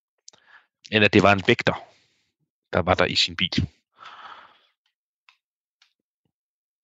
[0.97, 1.85] end at det var en vægter,
[2.73, 3.69] der var der i sin bil.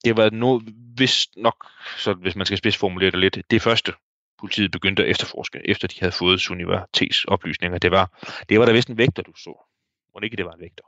[0.04, 1.66] Det var noget, vist nok,
[1.98, 3.92] så hvis man skal spidsformulere det lidt, det første
[4.38, 7.78] politiet begyndte at efterforske, efter de havde fået Sunniva T's oplysninger.
[7.78, 9.66] Det var, det var der vist en vægter, du så.
[10.14, 10.84] Må ikke det var en vægter.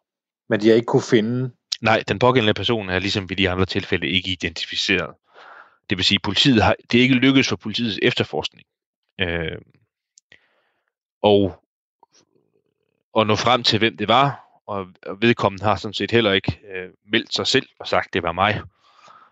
[0.49, 1.51] Men de har ikke kunne finde...
[1.81, 5.15] Nej, den pågældende person er ligesom ved de andre tilfælde ikke identificeret.
[5.91, 8.67] Det vil sige, politiet har, det er ikke lykkedes for politiets efterforskning.
[9.21, 9.59] Øh,
[11.23, 11.65] og,
[13.13, 16.61] og nå frem til, hvem det var, og, og vedkommende har sådan set heller ikke
[16.75, 18.63] øh, meldt sig selv og sagt, det var mig.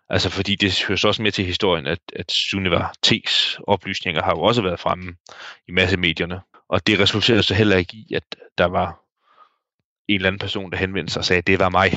[0.09, 4.31] Altså fordi det hører så også med til historien, at, at Sunniva T's oplysninger har
[4.31, 5.17] jo også været fremme
[5.69, 6.41] i massemedierne.
[6.69, 9.01] Og det resulterede så heller ikke i, at der var
[10.09, 11.91] en eller anden person, der henvendte sig og sagde, det var mig.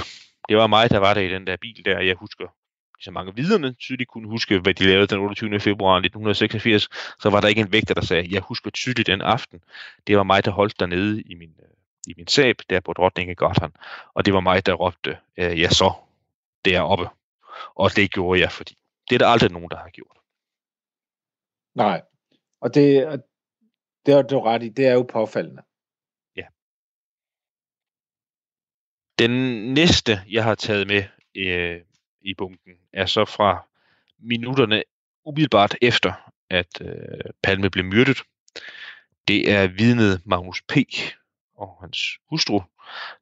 [0.49, 1.99] Det var mig, der var der i den der bil der.
[1.99, 2.45] Jeg husker,
[2.99, 5.59] så mange viderne tydeligt kunne huske, hvad de lavede den 28.
[5.59, 6.89] februar 1986,
[7.19, 9.59] så var der ikke en vægter, der sagde, jeg husker tydeligt den aften.
[10.07, 11.55] Det var mig, der holdt dernede i min,
[12.07, 13.71] i min sab, der på Drottningegarten.
[14.13, 15.93] Og det var mig, der råbte, øh, ja så,
[16.65, 17.09] deroppe.
[17.75, 18.77] Og det gjorde jeg, fordi
[19.09, 20.17] det er der aldrig nogen, der har gjort.
[21.75, 22.01] Nej.
[22.61, 23.21] Og det,
[24.05, 25.63] det er du ret i, det er jo påfaldende.
[26.35, 26.45] Ja.
[29.19, 29.31] Den
[29.73, 31.03] næste, jeg har taget med
[31.35, 31.81] øh,
[32.21, 33.67] i bunken, er så fra
[34.19, 34.83] minutterne
[35.25, 38.21] umiddelbart efter, at øh, Palme blev myrdet.
[39.27, 40.73] Det er vidnet Magnus P.
[41.55, 42.61] og hans hustru,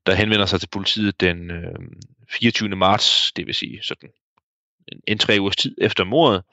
[0.06, 1.76] der henvender sig til politiet den øh,
[2.30, 2.70] 24.
[2.70, 4.10] marts, det vil sige sådan
[5.08, 6.44] en, tre ugers tid efter mordet.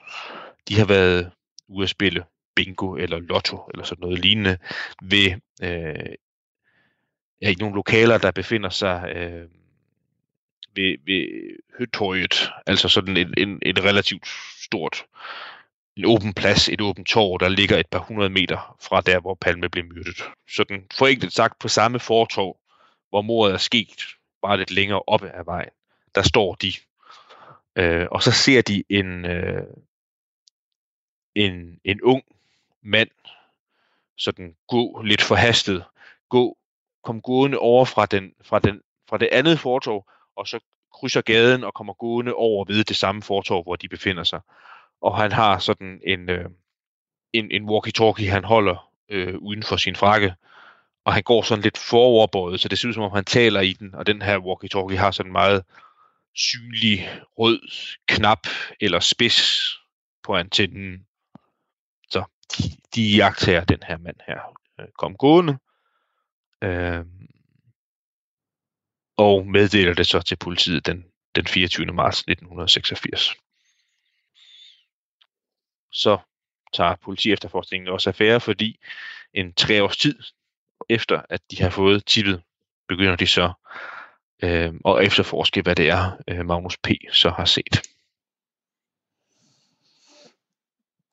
[0.67, 1.31] De har været
[1.67, 2.23] ude at spille
[2.55, 4.57] bingo eller lotto eller sådan noget lignende
[5.01, 6.15] ved øh,
[7.41, 9.47] ja, i nogle lokaler, der befinder sig øh,
[10.75, 11.27] ved, ved
[11.77, 14.27] Høtorget, altså sådan et, en, et relativt
[14.63, 15.05] stort
[15.95, 19.33] en åben plads, et åbent torv, der ligger et par hundrede meter fra der, hvor
[19.41, 20.23] Palme blev myrdet.
[20.49, 22.57] Sådan forenklet sagt på samme fortorv,
[23.09, 24.05] hvor mordet er sket,
[24.41, 25.69] bare lidt længere oppe af vejen.
[26.15, 26.73] Der står de.
[27.75, 29.67] Øh, og så ser de en, øh,
[31.35, 32.23] en, en ung
[32.81, 33.09] mand,
[34.17, 35.83] sådan gå lidt forhastet,
[36.29, 36.57] gå,
[37.03, 40.59] kom gående over fra, den, fra, den, fra det andet fortov, og så
[40.93, 44.41] krydser gaden og kommer gående over ved det samme fortov, hvor de befinder sig.
[45.01, 46.49] Og han har sådan en, øh,
[47.33, 50.35] en, en walkie-talkie, han holder øh, uden for sin frakke,
[51.05, 53.73] og han går sådan lidt foroverbøjet, så det ser ud som om han taler i
[53.73, 55.63] den, og den her walkie-talkie har sådan meget
[56.35, 57.61] synlig rød
[58.07, 58.47] knap
[58.79, 59.69] eller spids
[60.23, 61.07] på antennen.
[62.09, 62.23] Så
[62.57, 62.63] de,
[62.95, 65.57] de jagter den her mand her øh, kom gående.
[66.63, 67.05] Øh,
[69.17, 71.85] og meddeler det så til politiet den, den 24.
[71.85, 73.33] marts 1986.
[75.91, 76.17] Så
[76.73, 78.79] tager politi efterforskningen også affære, fordi
[79.33, 80.19] en tre års tid
[80.89, 82.43] efter, at de har fået tippet,
[82.87, 83.53] begynder de så
[84.43, 86.87] øh, at efterforske, hvad det er, øh, Magnus P.
[87.11, 87.81] så har set.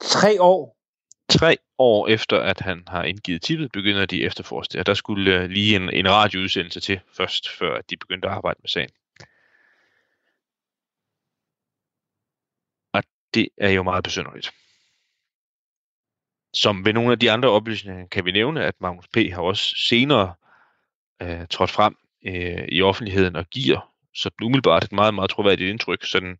[0.00, 0.76] Tre år?
[1.28, 4.78] Tre år efter, at han har indgivet tippet, begynder de efterforske.
[4.78, 8.34] Og der skulle øh, lige en, en radioudsendelse til først, før at de begyndte at
[8.34, 8.90] arbejde med sagen.
[12.92, 13.02] Og
[13.34, 14.50] det er jo meget besynderligt.
[16.54, 19.16] Som ved nogle af de andre oplysninger kan vi nævne, at Magnus P.
[19.16, 20.34] har også senere
[21.22, 26.04] øh, trådt frem øh, i offentligheden og giver så umiddelbart et meget, meget troværdigt indtryk.
[26.04, 26.38] Sådan,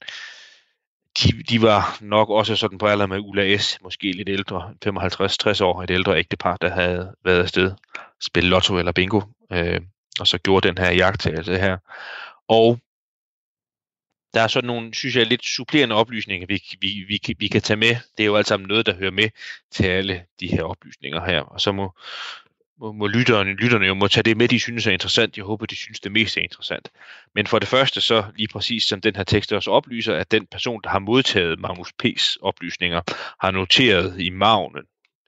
[1.23, 5.65] de, de var nok også sådan på alder med Ulla S., måske lidt ældre, 55-60
[5.65, 7.73] år, et ældre ægtepar, der havde været afsted,
[8.21, 9.21] spille lotto eller bingo,
[9.53, 9.81] øh,
[10.21, 11.79] og så gjorde den her jagttagelse her.
[12.49, 12.79] Og
[14.35, 17.77] der er sådan nogle, synes jeg, lidt supplerende oplysninger, vi, vi, vi, vi kan tage
[17.77, 17.97] med.
[18.17, 19.29] Det er jo alt sammen noget, der hører med
[19.71, 21.41] til alle de her oplysninger her.
[21.41, 21.93] Og så må,
[22.81, 25.37] må, må lytterne, lytterne jo må tage det med, de synes er interessant.
[25.37, 26.91] Jeg håber, de synes det mest er interessant.
[27.35, 30.47] Men for det første så, lige præcis som den her tekst også oplyser, at den
[30.47, 33.01] person, der har modtaget Magnus P's oplysninger,
[33.41, 34.85] har noteret i magnen,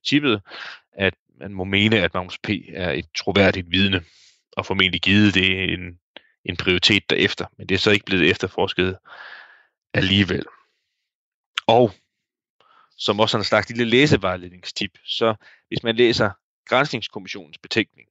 [0.07, 0.43] tippet,
[0.93, 2.51] at man må mene, at Magnus P.
[2.69, 4.03] er et troværdigt vidne,
[4.57, 5.99] og formentlig givet det en,
[6.45, 7.47] en prioritet derefter.
[7.59, 8.97] Men det er så ikke blevet efterforsket
[9.95, 10.45] alligevel.
[11.67, 11.93] Og
[12.99, 15.35] som også en slags lille læsevejledningstip, så
[15.69, 16.31] hvis man læser
[16.67, 18.09] Grænsningskommissionens betænkning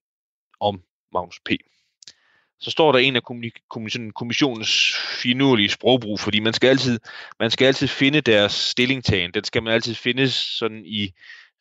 [0.59, 0.83] om
[1.13, 1.49] Magnus P.,
[2.59, 3.21] så står der en af
[4.15, 6.99] kommissionens finurlige sprogbrug, fordi man skal altid,
[7.39, 9.31] man skal altid finde deres stillingtagen.
[9.33, 11.13] Den skal man altid finde sådan i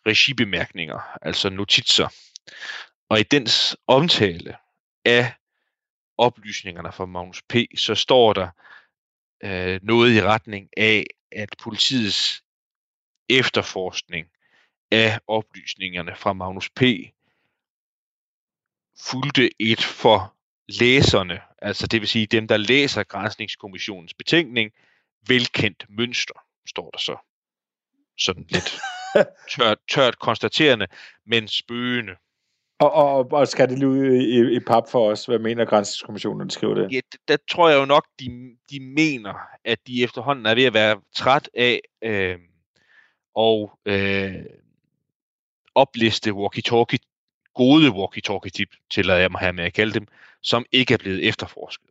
[0.06, 2.08] regibemærkninger, altså notitser.
[3.08, 4.56] Og i dens omtale
[5.04, 5.32] af
[6.18, 8.48] oplysningerne fra Magnus P., så står der
[9.44, 12.42] øh, noget i retning af, at politiets
[13.28, 14.26] efterforskning
[14.92, 16.82] af oplysningerne fra Magnus P.
[19.10, 20.34] fulgte et for
[20.68, 24.72] læserne, altså det vil sige dem, der læser Grænsningskommissionens betænkning,
[25.28, 26.34] velkendt mønster,
[26.66, 27.16] står der så.
[28.18, 28.80] Sådan lidt
[29.56, 30.86] tørt, tørt konstaterende,
[31.26, 32.12] men spøgende.
[32.80, 35.26] Og, og, og skal det lige ud i, i, pap for os?
[35.26, 36.92] Hvad mener Grænsningskommissionen, de skriver det?
[36.92, 39.34] Ja, der tror jeg jo nok, de, de mener,
[39.64, 42.38] at de efterhånden er ved at være træt af øh,
[43.34, 44.34] og øh,
[45.74, 46.98] opliste walkie-talkie,
[47.54, 50.06] gode walkie-talkie-tip, tillader jeg mig her med at kalde dem,
[50.42, 51.90] som ikke er blevet efterforsket,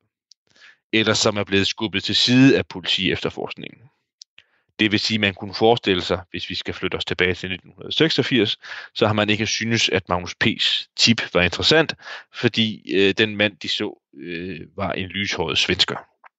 [0.94, 3.82] eller som er blevet skubbet til side af politi efterforskningen.
[4.80, 7.52] Det vil sige, at man kunne forestille sig, hvis vi skal flytte os tilbage til
[7.52, 8.58] 1986,
[8.94, 11.96] så har man ikke synes, at Magnus P's tip var interessant,
[12.34, 15.96] fordi øh, den mand, de så, øh, var en lyshåret svensker.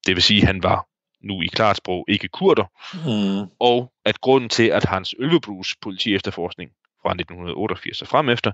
[0.07, 0.87] Det vil sige, at han var
[1.21, 2.65] nu i klart sprog ikke kurder,
[2.95, 3.51] Mm.
[3.59, 6.71] og at grunden til, at hans Ølvebrugs politi efterforskning
[7.03, 8.53] fra 1988 og frem efter,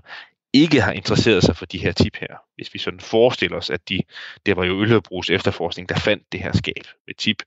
[0.53, 2.37] ikke har interesseret sig for de her tip her.
[2.55, 4.01] Hvis vi sådan forestiller os, at de,
[4.45, 7.43] det var jo Ølvebrugs efterforskning, der fandt det her skab med tip.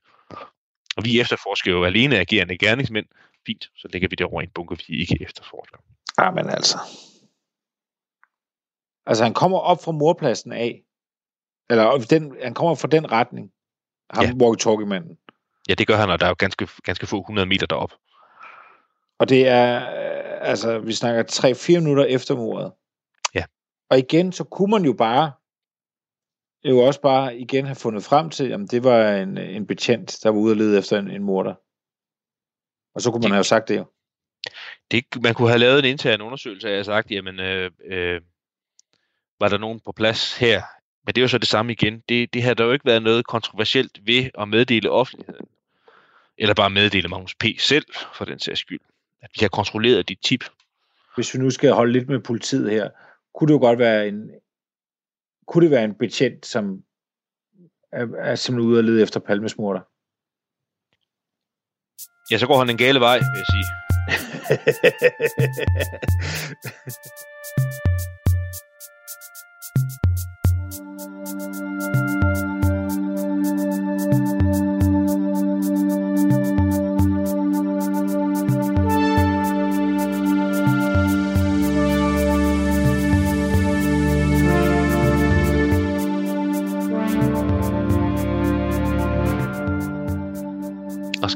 [0.97, 3.05] Og vi efterforsker jo alene agerende gerningsmænd.
[3.45, 5.77] Fint, så lægger vi det over i en bunke, vi ikke efterforsker.
[6.33, 6.77] Men altså.
[9.05, 10.83] Altså, han kommer op fra morpladsen af.
[11.69, 13.51] Eller den, han kommer fra den retning.
[14.09, 14.45] Ham ja.
[14.45, 15.17] walkie-talkie-manden.
[15.69, 17.93] Ja, det gør han, og der er jo ganske, ganske få 100 meter derop.
[19.21, 22.71] Og det er, øh, altså, vi snakker 3-4 minutter efter mordet.
[23.35, 23.43] Ja.
[23.89, 25.31] Og igen, så kunne man jo bare,
[26.63, 30.29] jo også bare igen have fundet frem til, jamen det var en, en betjent, der
[30.29, 31.55] var ude og lede efter en, en morder.
[32.95, 33.85] Og så kunne man Det- have sagt det jo.
[34.91, 38.21] Det, man kunne have lavet en intern undersøgelse af, og sagt, jamen, øh, øh,
[39.39, 40.61] var der nogen på plads her?
[41.05, 41.99] Men det er jo så det samme igen.
[42.09, 45.47] Det, det har der jo ikke været noget kontroversielt ved at meddele offentligheden.
[46.37, 47.43] Eller bare meddele Magnus P.
[47.59, 48.79] selv, for den sags skyld.
[49.21, 50.43] At vi har kontrolleret dit tip.
[51.15, 52.89] Hvis vi nu skal holde lidt med politiet her,
[53.33, 54.31] kunne det jo godt være en,
[55.47, 56.83] kunne det være en betjent, som
[57.91, 59.81] er, er simpelthen ude og lede efter palmesmorter?
[62.31, 63.65] Ja, så går han en gale vej, vil jeg sige.
[72.45, 72.47] Og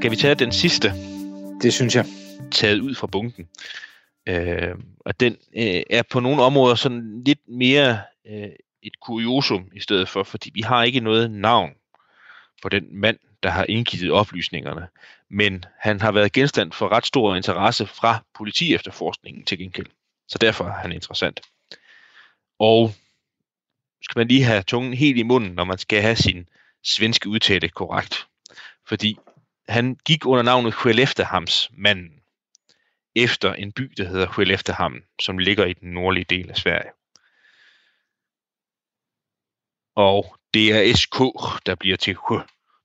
[0.06, 0.94] skal vi tage den sidste?
[1.62, 2.06] det synes jeg.
[2.52, 3.48] taget ud fra bunken.
[4.28, 8.50] Øh, og den øh, er på nogle områder sådan lidt mere øh,
[8.84, 11.72] et kuriosum i stedet for, fordi vi har ikke noget navn
[12.62, 14.88] på den mand, der har indgivet oplysningerne.
[15.30, 19.88] Men han har været genstand for ret stor interesse fra politi efterforskningen til gengæld.
[20.28, 21.42] Så derfor er han interessant.
[22.60, 22.94] Og
[24.02, 26.50] skal man lige have tungen helt i munden, når man skal have sin
[26.84, 28.28] svenske udtale korrekt.
[28.88, 29.18] Fordi
[29.68, 32.24] han gik under navnet Skelleftehamns manden
[33.16, 36.92] efter en by, der hedder Skelleftehamn, som ligger i den nordlige del af Sverige.
[39.96, 41.20] Og det er SK,
[41.66, 42.32] der bliver til H,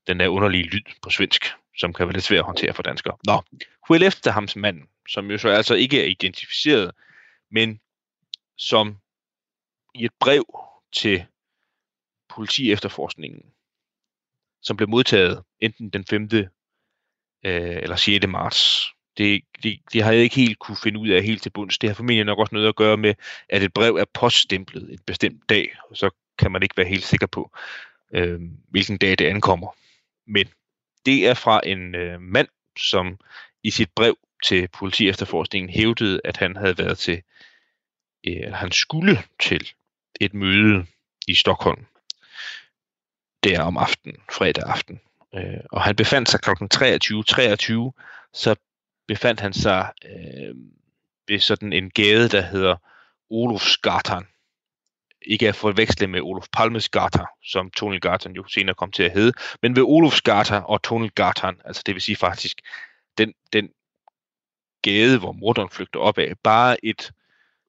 [0.06, 1.44] den der underlige lyd på svensk,
[1.76, 3.16] som kan være lidt svært at håndtere for danskere.
[3.24, 3.42] Nå,
[3.84, 6.94] Skelleftehamns manden, som jo så altså ikke er identificeret,
[7.50, 7.80] men
[8.56, 8.98] som
[9.94, 10.44] i et brev
[10.92, 11.26] til
[12.28, 13.42] politi efterforskningen,
[14.62, 16.28] som blev modtaget enten den 5.
[17.44, 18.26] Øh, eller 6.
[18.26, 18.92] marts.
[19.18, 21.78] Det, det, det har jeg ikke helt kunne finde ud af helt til bunds.
[21.78, 23.14] Det har formentlig nok også noget at gøre med,
[23.48, 27.04] at et brev er poststemplet en bestemt dag, og så kan man ikke være helt
[27.04, 27.50] sikker på,
[28.14, 29.76] øh, hvilken dag det ankommer.
[30.26, 30.48] Men
[31.06, 33.18] det er fra en øh, mand, som
[33.62, 37.22] i sit brev til politi efterforskningen hævdede, at han havde været til,
[38.26, 39.68] øh, han skulle til
[40.20, 40.86] et møde
[41.28, 41.86] i Stockholm
[43.44, 45.00] der om aftenen, fredag aften.
[45.34, 46.50] Øh, og han befandt sig kl.
[46.50, 47.92] 23.23, 23,
[48.32, 48.56] så
[49.08, 50.54] befandt han sig øh,
[51.28, 52.76] ved sådan en gade, der hedder
[53.30, 54.26] Olofsgatan.
[55.22, 59.32] Ikke at forveksle med Olof Palmes gata, som Tunnelgatan jo senere kom til at hedde,
[59.62, 62.60] men ved Olofsgata og Tunnelgatan, altså det vil sige faktisk
[63.18, 63.70] den, den
[64.82, 67.12] gade, hvor morderen flygter op af, bare et,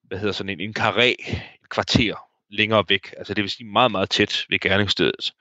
[0.03, 1.31] hvad hedder sådan en, en karé,
[1.63, 2.15] et kvarter
[2.49, 5.33] længere væk, altså det vil sige meget, meget tæt ved gerningsstedet.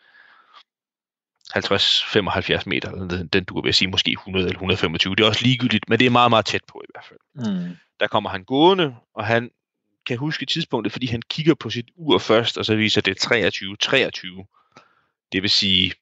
[1.56, 5.14] 50-75 meter, eller den, den du vil sige måske 100 eller 125.
[5.14, 7.18] Det er også ligegyldigt, men det er meget, meget tæt på i hvert fald.
[7.34, 7.76] Mm.
[8.00, 9.50] Der kommer han gående, og han
[10.06, 15.26] kan huske tidspunktet, fordi han kigger på sit ur først, og så viser det 23.23.
[15.32, 15.92] Det vil sige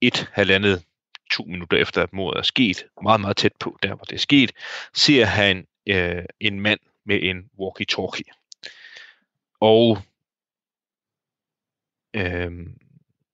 [0.00, 0.84] et halvandet
[1.30, 4.18] to minutter efter, at mordet er sket, meget, meget tæt på, der hvor det er
[4.18, 4.52] sket,
[4.94, 8.32] ser han øh, en mand med en walkie-talkie.
[9.60, 9.98] Og
[12.16, 12.50] øh,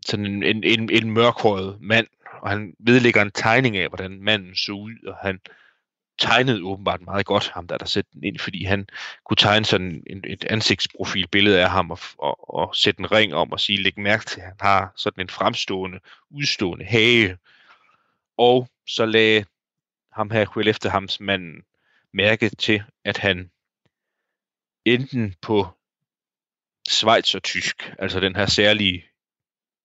[0.07, 2.07] sådan en, en, en, en mørkhåret mand,
[2.43, 5.41] og han vedlægger en tegning af, hvordan manden så ud, og han
[6.19, 8.87] tegnede åbenbart meget godt, ham der der sætte den ind, fordi han
[9.25, 13.53] kunne tegne sådan en, et ansigtsprofilbillede af ham og, og, og sætte en ring om
[13.53, 16.01] og sige, læg mærke til, at han har sådan en fremstående,
[16.31, 17.39] udstående hage.
[18.37, 19.45] Og så lagde
[20.13, 21.63] ham her, Huel efter hams manden,
[22.13, 23.51] mærke til, at han
[24.85, 25.67] enten på
[26.89, 29.05] Schweiz og tysk, altså den her særlige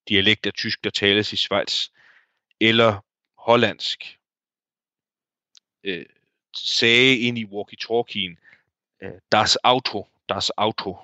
[0.10, 1.89] dialekt af tysk, der tales i Schweiz,
[2.60, 3.05] eller
[3.38, 4.20] hollandsk,
[5.84, 6.05] øh,
[6.55, 8.38] sagde ind i walkie-talkien,
[9.01, 10.97] øh, das Auto, das Auto,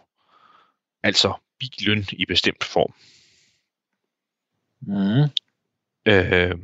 [1.03, 2.93] altså bilen i bestemt form.
[4.81, 5.29] Mm.
[6.05, 6.57] Øh,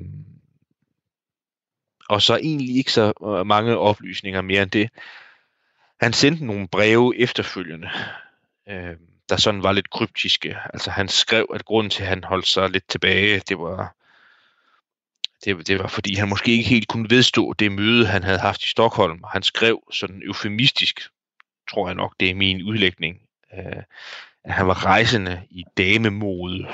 [2.10, 4.90] og så egentlig ikke så øh, mange oplysninger mere end det.
[6.02, 7.90] Han sendte nogle breve efterfølgende,
[8.68, 8.98] øh,
[9.30, 10.58] der sådan var lidt kryptiske.
[10.74, 13.96] Altså han skrev, at grunden til, at han holdt sig lidt tilbage, det var,
[15.46, 18.64] det, det var fordi, han måske ikke helt kunne vedstå det møde, han havde haft
[18.64, 19.24] i Stockholm.
[19.32, 21.02] Han skrev sådan eufemistisk,
[21.72, 23.22] tror jeg nok, det er min udlægning,
[23.58, 23.84] øh,
[24.44, 26.68] at han var rejsende i damemode.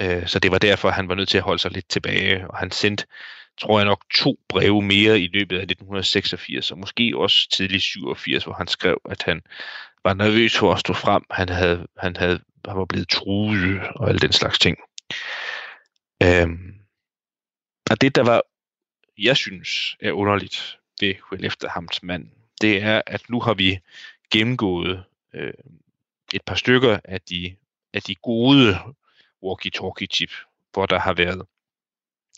[0.00, 2.58] Øh, så det var derfor, han var nødt til at holde sig lidt tilbage, og
[2.58, 3.06] han sendte,
[3.60, 8.44] tror jeg nok, to breve mere i løbet af 1986, og måske også tidlig 87,
[8.44, 9.42] hvor han skrev, at han
[10.08, 11.22] var nervøs for at stå frem.
[11.30, 14.78] Han, havde, han, havde, han var blevet truet og alle den slags ting.
[16.22, 16.74] Øhm,
[17.90, 18.42] og det, der var,
[19.18, 22.30] jeg synes, er underligt ved Huel efter mand,
[22.60, 23.78] det er, at nu har vi
[24.30, 25.04] gennemgået
[25.34, 25.52] øh,
[26.32, 27.56] et par stykker af de,
[27.92, 28.78] af de gode
[29.42, 30.30] walkie-talkie-chip,
[30.72, 31.46] hvor der har været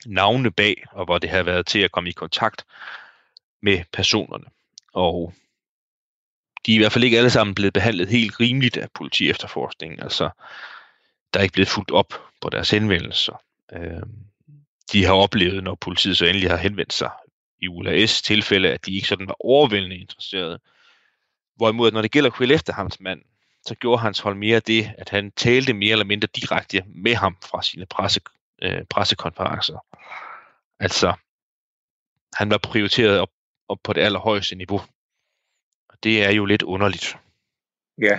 [0.06, 2.66] navne bag, og hvor det har været til at komme i kontakt
[3.62, 4.44] med personerne.
[4.92, 5.34] Og
[6.66, 10.00] de er i hvert fald ikke alle sammen blevet behandlet helt rimeligt af politi efterforskningen.
[10.00, 10.30] Altså,
[11.34, 13.42] der er ikke blevet fuldt op på deres henvendelser.
[13.72, 14.02] Øh,
[14.92, 17.10] de har oplevet, når politiet så endelig har henvendt sig
[17.58, 20.58] i ULAS tilfælde, at de ikke sådan var overvældende interesserede.
[21.56, 23.22] Hvorimod, når det gælder Quill efter hans mand,
[23.66, 27.36] så gjorde hans hold mere det, at han talte mere eller mindre direkte med ham
[27.50, 28.20] fra sine presse,
[28.62, 29.84] øh, pressekonferencer.
[30.80, 31.14] Altså,
[32.34, 33.30] han var prioriteret op,
[33.68, 34.80] op på det allerhøjeste niveau.
[36.02, 37.16] Det er jo lidt underligt,
[37.98, 38.18] Ja.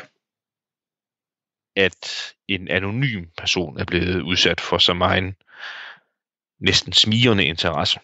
[1.75, 5.35] at en anonym person er blevet udsat for så meget
[6.59, 7.99] næsten smigrende interesse,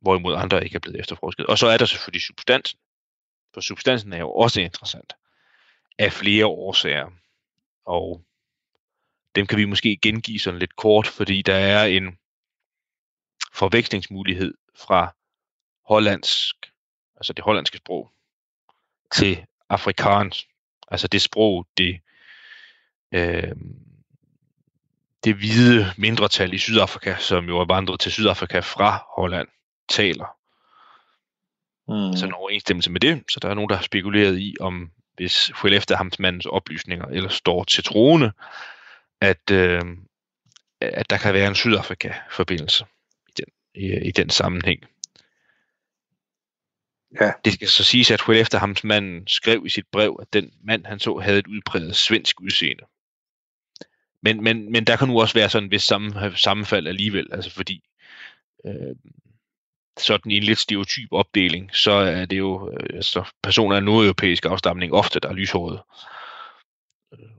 [0.00, 1.46] hvorimod andre ikke er blevet efterforsket.
[1.46, 2.78] Og så er der selvfølgelig substansen,
[3.54, 5.12] for substansen er jo også interessant
[5.98, 7.10] af flere årsager.
[7.84, 8.24] Og
[9.34, 12.18] dem kan vi måske gengive sådan lidt kort, fordi der er en
[13.52, 15.14] forvekslingsmulighed fra
[15.84, 16.56] hollandsk,
[17.16, 18.12] altså det hollandske sprog,
[19.14, 20.46] til afrikansk,
[20.88, 22.00] altså det sprog, det,
[23.12, 23.52] øh,
[25.24, 29.48] det hvide mindretal i Sydafrika, som jo er vandret til Sydafrika fra Holland,
[29.88, 30.36] taler.
[31.88, 32.16] Mm.
[32.16, 35.52] Så en overensstemmelse med det, så der er nogen, der har spekuleret i, om hvis
[35.54, 38.32] Fuel efter hans mandens oplysninger eller står til troende,
[39.20, 39.82] at, øh,
[40.80, 42.84] at der kan være en Sydafrika-forbindelse
[43.28, 44.84] i den, i, i den sammenhæng.
[47.20, 47.32] Ja.
[47.44, 50.52] Det skal så siges, at Fuel efter hans manden skrev i sit brev, at den
[50.64, 52.84] mand, han så, havde et udpræget svensk udseende.
[54.22, 57.50] Men, men, men der kan nu også være sådan en vis sammen, sammenfald alligevel, altså
[57.50, 57.82] fordi
[58.66, 58.96] øh,
[59.98, 64.44] sådan i en lidt stereotyp opdeling, så er det jo øh, altså, personer af nordeuropæisk
[64.44, 65.80] afstamning ofte, der er lyshåret.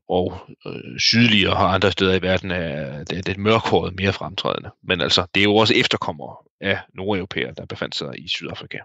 [0.10, 4.72] Og øh, sydligere og andre steder i verden er det, det mørkhåret mere fremtrædende.
[4.84, 8.78] Men altså, det er jo også efterkommere af nordeuropæere, der befandt sig i Sydafrika.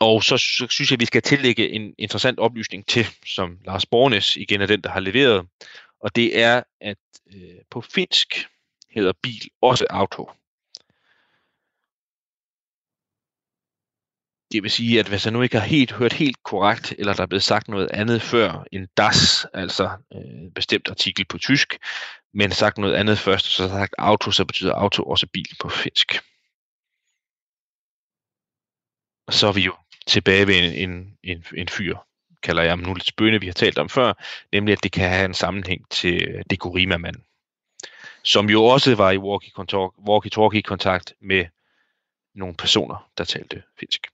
[0.00, 4.36] Og så, synes jeg, at vi skal tillægge en interessant oplysning til, som Lars Bornes
[4.36, 5.46] igen er den, der har leveret.
[6.00, 6.98] Og det er, at
[7.34, 8.48] øh, på finsk
[8.90, 10.30] hedder bil også auto.
[14.52, 17.22] Det vil sige, at hvis jeg nu ikke har helt hørt helt korrekt, eller der
[17.22, 21.78] er blevet sagt noget andet før end das, altså øh, bestemt artikel på tysk,
[22.34, 26.14] men sagt noget andet først, så sagt auto, så betyder auto også bil på finsk.
[29.26, 29.74] Og så er vi jo
[30.06, 31.96] tilbage ved en, en, en, en fyr,
[32.42, 34.12] kalder jeg ham nu lidt spøgende, vi har talt om før,
[34.52, 37.24] nemlig at det kan have en sammenhæng til Dekorima-manden,
[38.22, 39.18] som jo også var i
[40.08, 41.46] walkie-talkie-kontakt med
[42.34, 44.06] nogle personer, der talte finsk.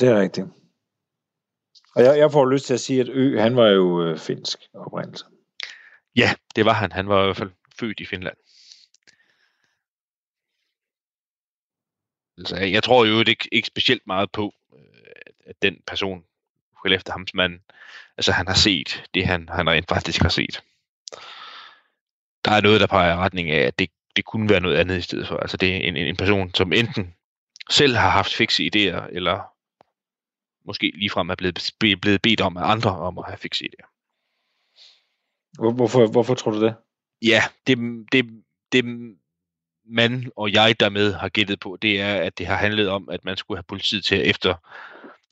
[0.00, 0.46] Det er rigtigt.
[1.94, 4.58] Og jeg, jeg får lyst til at sige, at Ø, han var jo øh, finsk
[4.74, 5.24] oprindelse.
[6.16, 6.92] Ja, det var han.
[6.92, 8.36] Han var i hvert fald født i Finland.
[12.38, 15.12] Altså, jeg tror jo ikke, ikke specielt meget på, øh,
[15.46, 16.24] at den person,
[16.84, 17.60] vel efter ham, mand,
[18.16, 20.62] altså han har set det, han, han rent faktisk har set.
[22.44, 24.98] der er noget, der peger i retning af, at det, det kunne være noget andet
[24.98, 25.36] i stedet for.
[25.36, 27.14] Altså det er en, en person, som enten
[27.70, 29.54] selv har haft fikse idéer, eller
[30.64, 31.70] måske ligefrem er blevet,
[32.00, 33.86] blevet bedt om af andre om at have fikse idéer.
[35.58, 36.74] Hvor- Hvorfor, hvorfor tror du det?
[37.22, 37.78] Ja, det,
[38.12, 38.84] det, det
[39.88, 43.24] man og jeg dermed har gættet på, det er, at det har handlet om, at
[43.24, 44.54] man skulle have politiet til at efter,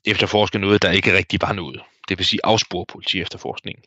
[0.05, 1.81] efterforske noget, der ikke rigtig var noget.
[2.09, 3.83] Det vil sige afspore politi efterforskningen.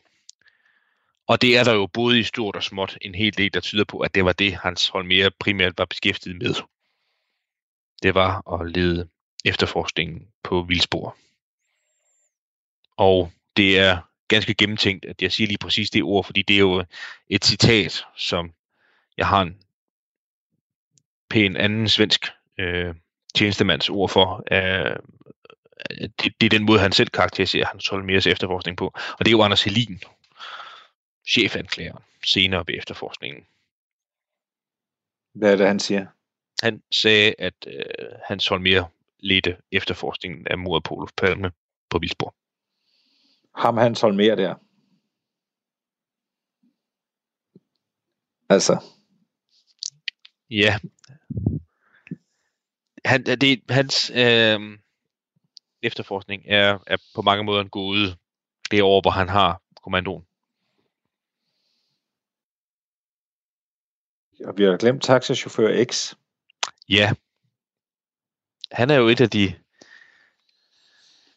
[1.27, 3.83] Og det er der jo både i stort og småt en hel del, der tyder
[3.83, 6.55] på, at det var det, Hans Holmer primært var beskæftiget med.
[8.03, 9.07] Det var at lede
[9.45, 11.17] efterforskningen på vildspor.
[12.97, 13.97] Og det er
[14.27, 16.85] ganske gennemtænkt, at jeg siger lige præcis det ord, fordi det er jo
[17.29, 18.53] et citat, som
[19.17, 19.57] jeg har en
[21.31, 22.25] pæn anden svensk
[22.57, 22.95] øh,
[23.35, 24.43] tjenestemands ord for.
[24.51, 24.95] Øh,
[25.99, 28.85] det, det er den måde, han selv karakteriserer hans Holmers efterforskning på.
[28.85, 29.99] Og det er jo Anders Helin,
[31.27, 33.45] chefanklageren, senere ved efterforskningen.
[35.33, 36.05] Hvad er det, han siger?
[36.63, 37.83] Han sagde, at øh,
[38.27, 38.83] Hans Holmer
[39.19, 41.51] ledte efterforskningen af mordet på Olof Palme
[41.89, 42.33] på Vildsborg.
[43.55, 44.55] Ham Hans Holmer der.
[48.49, 48.79] Altså,
[50.51, 50.79] Ja.
[53.05, 54.59] Han, det, hans øh,
[55.81, 58.15] efterforskning er, er på mange måder en gåde
[58.71, 60.25] derovre, hvor han har kommandoen.
[64.45, 66.13] og vi har glemt taxachauffør X.
[66.89, 67.13] Ja.
[68.71, 69.53] Han er jo et af de...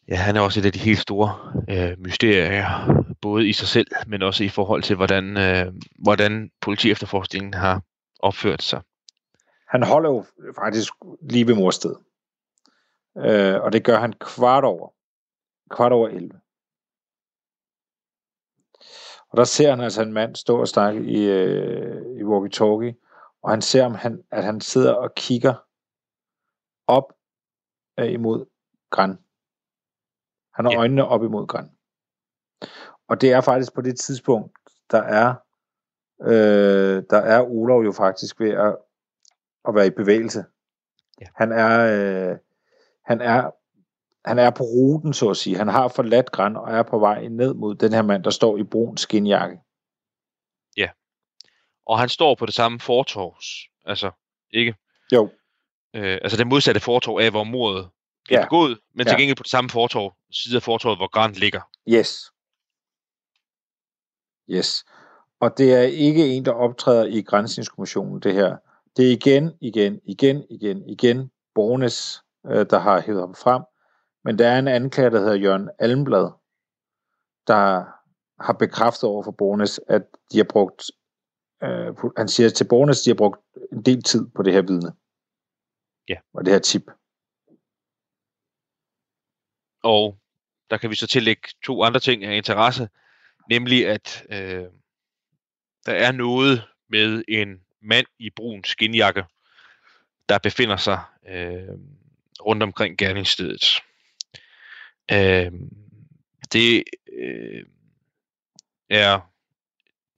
[0.08, 3.86] Ja, han er også et af de helt store øh, mysterier, både i sig selv,
[4.06, 7.82] men også i forhold til, hvordan, øh, hvordan politi-efterforskningen har
[8.18, 8.80] opført sig.
[9.74, 11.94] Han holder jo faktisk lige ved morsted.
[13.16, 14.88] Øh, og det gør han kvart over.
[15.70, 16.40] Kvart over 11.
[19.28, 22.94] Og der ser han altså en mand stå og snakke i, øh, i walkie-talkie,
[23.42, 25.54] og han ser, om han, at han sidder og kigger
[26.86, 27.12] op
[27.98, 28.46] øh, imod
[28.90, 29.18] Gran.
[30.54, 30.78] Han har Ja.
[30.78, 31.70] øjnene op imod Gran.
[33.08, 34.58] Og det er faktisk på det tidspunkt,
[34.90, 35.34] der er,
[36.22, 38.76] øh, der er Olof jo faktisk ved at,
[39.68, 40.44] at være i bevægelse.
[41.20, 41.26] Ja.
[41.34, 41.80] Han er,
[42.30, 42.36] øh,
[43.04, 43.50] han er,
[44.28, 45.56] han er på ruten, så at sige.
[45.56, 48.58] Han har forladt Gran og er på vej ned mod den her mand, der står
[48.58, 49.58] i brun skinjakke.
[51.86, 53.46] Og han står på det samme fortovs.
[53.84, 54.10] Altså,
[54.50, 54.74] ikke?
[55.12, 55.30] Jo.
[55.94, 57.90] Øh, altså det modsatte fortov af, hvor mordet
[58.30, 58.42] Ja.
[58.42, 59.10] begået, men Ja.
[59.12, 61.60] til gengæld på det samme fortov, side af fortovet, hvor Grant ligger.
[61.88, 62.32] Yes.
[64.50, 64.84] Yes.
[65.40, 68.56] Og det er ikke en, der optræder i Grænsningskommissionen, det her.
[68.96, 73.62] Det er igen, igen, igen, igen, igen Bornes, øh, der har hævet ham frem.
[74.24, 76.30] Men der er en anklager, der hedder Jørgen Almblad,
[77.46, 77.84] der
[78.42, 80.82] har bekræftet over for Bornes, at de har brugt,
[81.62, 83.40] øh, han siger til Bornes, at de har brugt
[83.72, 84.92] en del tid på det her vidne.
[86.08, 86.16] Ja.
[86.34, 86.90] Og det her tip.
[89.82, 90.18] Og
[90.70, 92.88] der kan vi så tillægge to andre ting af interesse,
[93.50, 94.64] nemlig at øh,
[95.86, 99.24] der er noget med en mand i brun skinjakke,
[100.28, 101.78] der befinder sig øh,
[102.46, 103.82] rundt omkring gerningsstedet.
[105.12, 105.52] Øh,
[106.52, 107.64] det øh,
[108.90, 109.20] er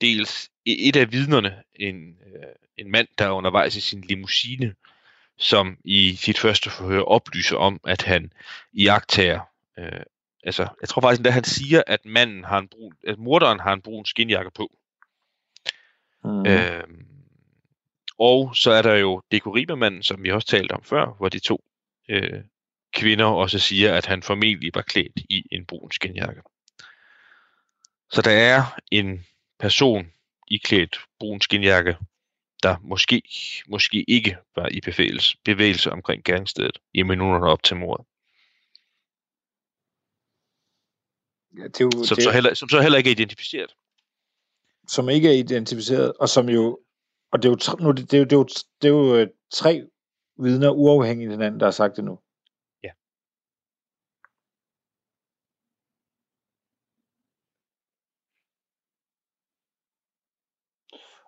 [0.01, 4.75] dels et af vidnerne, en, øh, en mand, der er undervejs i sin limousine,
[5.37, 8.33] som i sit første forhør oplyser om, at han
[8.73, 9.39] iagtager
[9.77, 10.03] Øh,
[10.43, 13.73] altså, jeg tror faktisk, at han siger, at manden har en brun, at morderen har
[13.73, 14.71] en brun skinjakke på.
[16.23, 16.29] Mm.
[16.29, 16.45] Mm.
[16.45, 16.83] Øh,
[18.19, 21.63] og så er der jo dekoribemanden, som vi også talte om før, hvor de to
[22.09, 22.43] øh,
[22.93, 26.41] kvinder også siger, at han formentlig var klædt i en brun skinjakke.
[28.11, 29.25] Så der er en
[29.59, 30.11] person
[30.47, 31.97] i klædt brun skinjakke,
[32.63, 33.21] der måske,
[33.67, 38.05] måske ikke var i bevægelse, bevægelse omkring gerningsstedet i minutterne op til mordet.
[41.57, 43.75] Ja, det er jo, Som, det, så heller, som så heller ikke er identificeret.
[44.87, 46.79] som ikke er identificeret, og som jo,
[47.31, 48.45] og det er jo, tre- nu, det, det er jo, det er jo,
[48.81, 49.89] det er jo øh, tre
[50.37, 52.19] vidner uafhængigt af hinanden, der har sagt det nu.
[52.83, 52.91] Ja.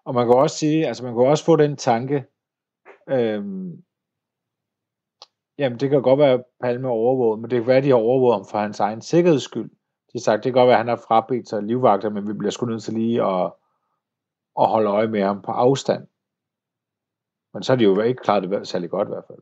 [0.06, 2.26] Og man kan også sige, altså man kan også få den tanke,
[3.10, 3.84] øhm,
[5.58, 7.90] jamen det kan godt være, at Palme er overvåget, men det kan være, at de
[7.90, 9.70] har overvåget ham for hans egen sikkerheds skyld.
[10.10, 12.34] De har sagt, det kan godt være, at han har frabedt sig livvagter, men vi
[12.34, 13.54] bliver sgu nødt til lige at,
[14.62, 16.08] at holde øje med ham på afstand.
[17.54, 19.40] Men så er de jo ikke klaret det særlig godt i hvert fald.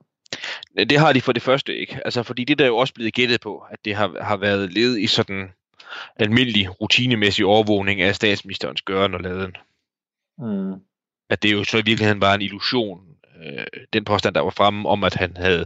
[0.89, 2.01] Det har de for det første ikke.
[2.05, 4.73] Altså, fordi det der er jo også blevet gættet på, at det har, har været
[4.73, 5.53] led i sådan
[6.15, 9.57] almindelig rutinemæssig overvågning af statsministerens gøren og laden.
[10.39, 10.73] Mm.
[11.29, 13.01] at det jo så i virkeligheden var en illusion,
[13.43, 15.65] øh, den påstand, der var fremme om, at han havde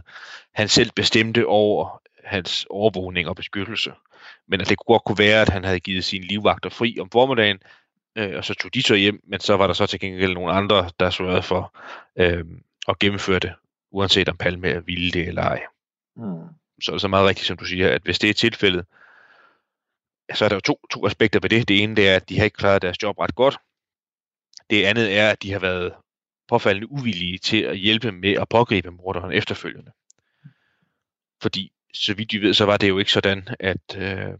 [0.54, 3.92] han selv bestemte over hans overvågning og beskyttelse.
[4.48, 7.58] Men at det godt kunne være, at han havde givet sine livvagter fri om formiddagen,
[8.16, 10.52] øh, og så tog de så hjem, men så var der så til gengæld nogle
[10.52, 11.78] andre, der sørgede for
[12.16, 12.44] øh,
[12.88, 13.52] at gennemføre det,
[13.90, 15.62] uanset om Palme ville det eller ej.
[16.16, 16.48] Mm.
[16.82, 18.86] Så er det så meget rigtigt, som du siger, at hvis det er tilfældet,
[20.34, 21.68] så er der jo to, to aspekter ved det.
[21.68, 23.58] Det ene det er, at de har ikke klaret deres job ret godt.
[24.70, 25.92] Det andet er, at de har været
[26.48, 29.92] påfaldende uvillige til at hjælpe med at pågribe morderen efterfølgende.
[31.42, 34.34] Fordi, så vidt vi ved, så var det jo ikke sådan, at, øh,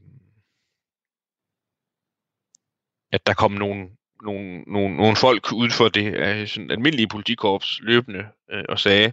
[3.13, 3.89] at der kom nogle,
[4.23, 9.13] nogle, nogle, nogle folk uden for det sådan almindelige politikorps løbende øh, og sagde,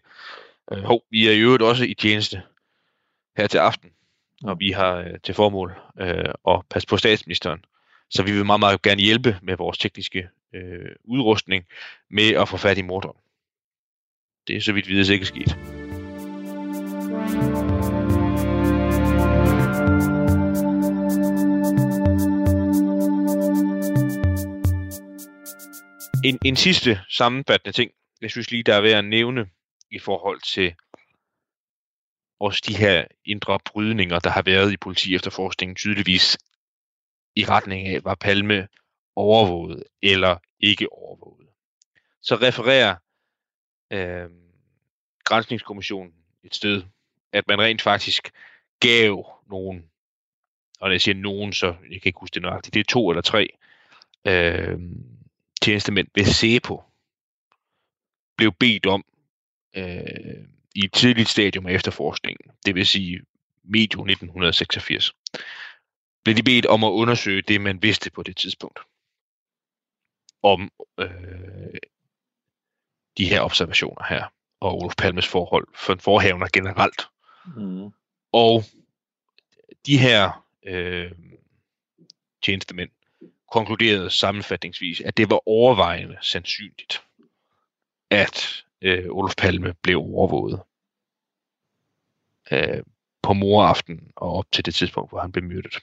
[0.72, 2.41] øh, hov, vi er i øvrigt også i tjeneste
[3.38, 3.89] her til aften,
[4.43, 7.66] og vi har øh, til formål øh, at passe på statsministeren.
[8.10, 11.66] Så vi vil meget, meget gerne hjælpe med vores tekniske øh, udrustning
[12.10, 13.18] med at få fat i morderen.
[14.47, 15.79] Det er så vidt vides ikke sket.
[26.24, 27.91] En, en sidste sammenfattende ting,
[28.22, 29.49] jeg synes lige, der er ved at nævne
[29.91, 30.76] i forhold til
[32.39, 36.38] også de her indre brydninger, der har været i politi efterforskningen, tydeligvis
[37.36, 38.67] i retning af, var Palme
[39.15, 41.47] overvåget eller ikke overvåget.
[42.22, 42.95] Så refererer
[43.91, 44.30] øh,
[45.24, 46.13] Grænsningskommissionen
[46.43, 46.84] et sted,
[47.34, 48.32] at man rent faktisk
[48.80, 49.89] gav nogen,
[50.80, 53.09] og når jeg siger nogen, så jeg kan ikke huske det nøjagtigt, det er to
[53.09, 53.47] eller tre
[54.26, 54.80] øh,
[55.62, 56.84] tjenestemænd ved SEPO,
[58.38, 59.05] blev bedt om
[59.76, 63.22] øh, i et tidligt stadium af efterforskningen, det vil sige
[63.64, 65.14] medio 1986,
[66.24, 68.80] blev de bedt om at undersøge det, man vidste på det tidspunkt
[70.43, 71.10] om øh,
[73.18, 77.01] de her observationer her, og Olof Palmes forhold for en forhavner generelt.
[77.55, 77.91] Mm.
[78.32, 78.64] Og
[79.86, 81.12] de her øh,
[82.43, 82.89] tjenestemænd
[83.52, 87.04] konkluderede sammenfatningsvis, at det var overvejende sandsynligt,
[88.10, 90.62] at øh, Olof Palme blev overvåget
[92.52, 92.84] øh,
[93.22, 95.78] på moraften og op til det tidspunkt, hvor han blev myrdet.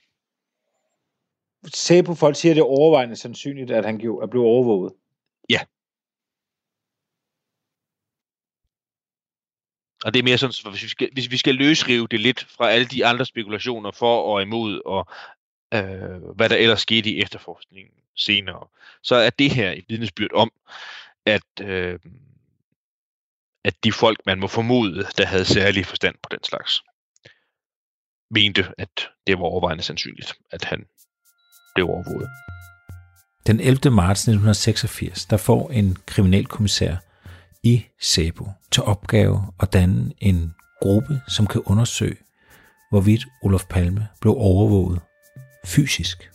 [1.74, 4.92] Sæbe folk siger, at det er overvejende sandsynligt, at han blevet overvåget.
[5.50, 5.60] Ja.
[10.04, 12.44] Og det er mere sådan, så hvis vi skal, hvis vi skal løsrive det lidt
[12.44, 15.08] fra alle de andre spekulationer for og imod, og
[15.74, 18.66] øh, hvad der ellers skete i efterforskningen senere,
[19.02, 20.52] så er det her et vidnesbyrd om,
[21.26, 21.98] at, øh,
[23.64, 26.82] at de folk, man må formode, der havde særlig forstand på den slags,
[28.30, 30.86] mente, at det var overvejende sandsynligt, at han
[31.74, 32.28] blev overvåget.
[33.46, 33.90] Den 11.
[33.90, 36.96] marts 1986, der får en kriminalkommissær
[37.62, 42.16] i SEBO til opgave at danne en gruppe, som kan undersøge,
[42.90, 45.00] hvorvidt Olof Palme blev overvåget
[45.66, 46.30] fysisk.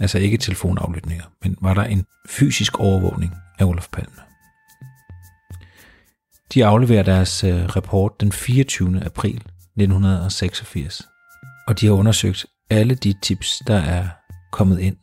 [0.00, 4.16] Altså ikke telefonaflytninger, men var der en fysisk overvågning af Olof Palme.
[6.54, 9.04] De afleverer deres øh, rapport den 24.
[9.04, 11.02] april 1986,
[11.66, 14.08] og de har undersøgt alle de tips, der er
[14.52, 14.96] kommet ind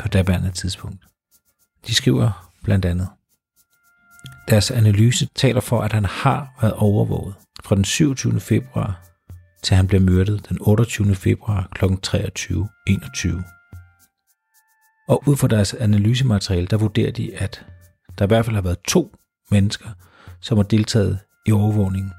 [0.00, 1.04] på daværende tidspunkt.
[1.86, 3.08] De skriver blandt andet,
[4.48, 7.34] deres analyse taler for, at han har været overvåget
[7.64, 8.40] fra den 27.
[8.40, 9.11] februar
[9.62, 11.14] til han blev myrdet den 28.
[11.14, 11.84] februar kl.
[11.84, 13.52] 23.21.
[15.08, 17.66] Og ud fra deres analysemateriale, der vurderer de, at
[18.18, 19.16] der i hvert fald har været to
[19.50, 19.88] mennesker,
[20.40, 22.12] som har deltaget i overvågningen.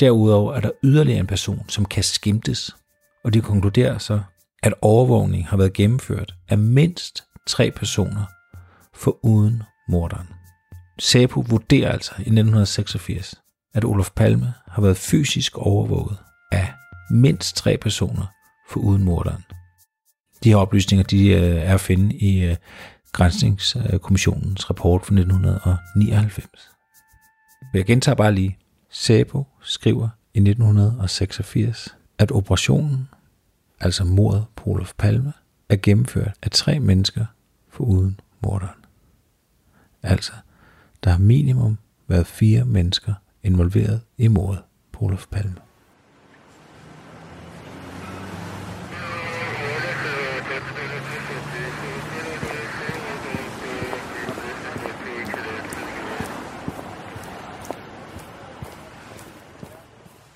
[0.00, 2.76] Derudover er der yderligere en person, som kan skimtes,
[3.24, 4.20] og de konkluderer så,
[4.62, 8.24] at overvågning har været gennemført af mindst tre personer
[8.94, 10.26] for uden morderen.
[10.98, 13.34] SAPO vurderer altså i 1986,
[13.74, 16.18] at Olof Palme har været fysisk overvåget
[16.54, 16.72] af
[17.10, 18.26] mindst tre personer
[18.68, 19.44] for uden morderen.
[20.44, 22.56] De her oplysninger de øh, er at finde i øh,
[23.12, 26.70] Grænsningskommissionens øh, rapport fra 1999.
[27.74, 28.58] Jeg gentager bare lige.
[28.90, 33.08] Sabo skriver i 1986, at operationen
[33.80, 35.32] altså mordet på Olof Palme,
[35.68, 37.26] er gennemført af tre mennesker
[37.68, 38.84] for uden morderen.
[40.02, 40.32] Altså,
[41.04, 41.78] der har minimum
[42.08, 45.63] været fire mennesker involveret i mordet på Olof Palme.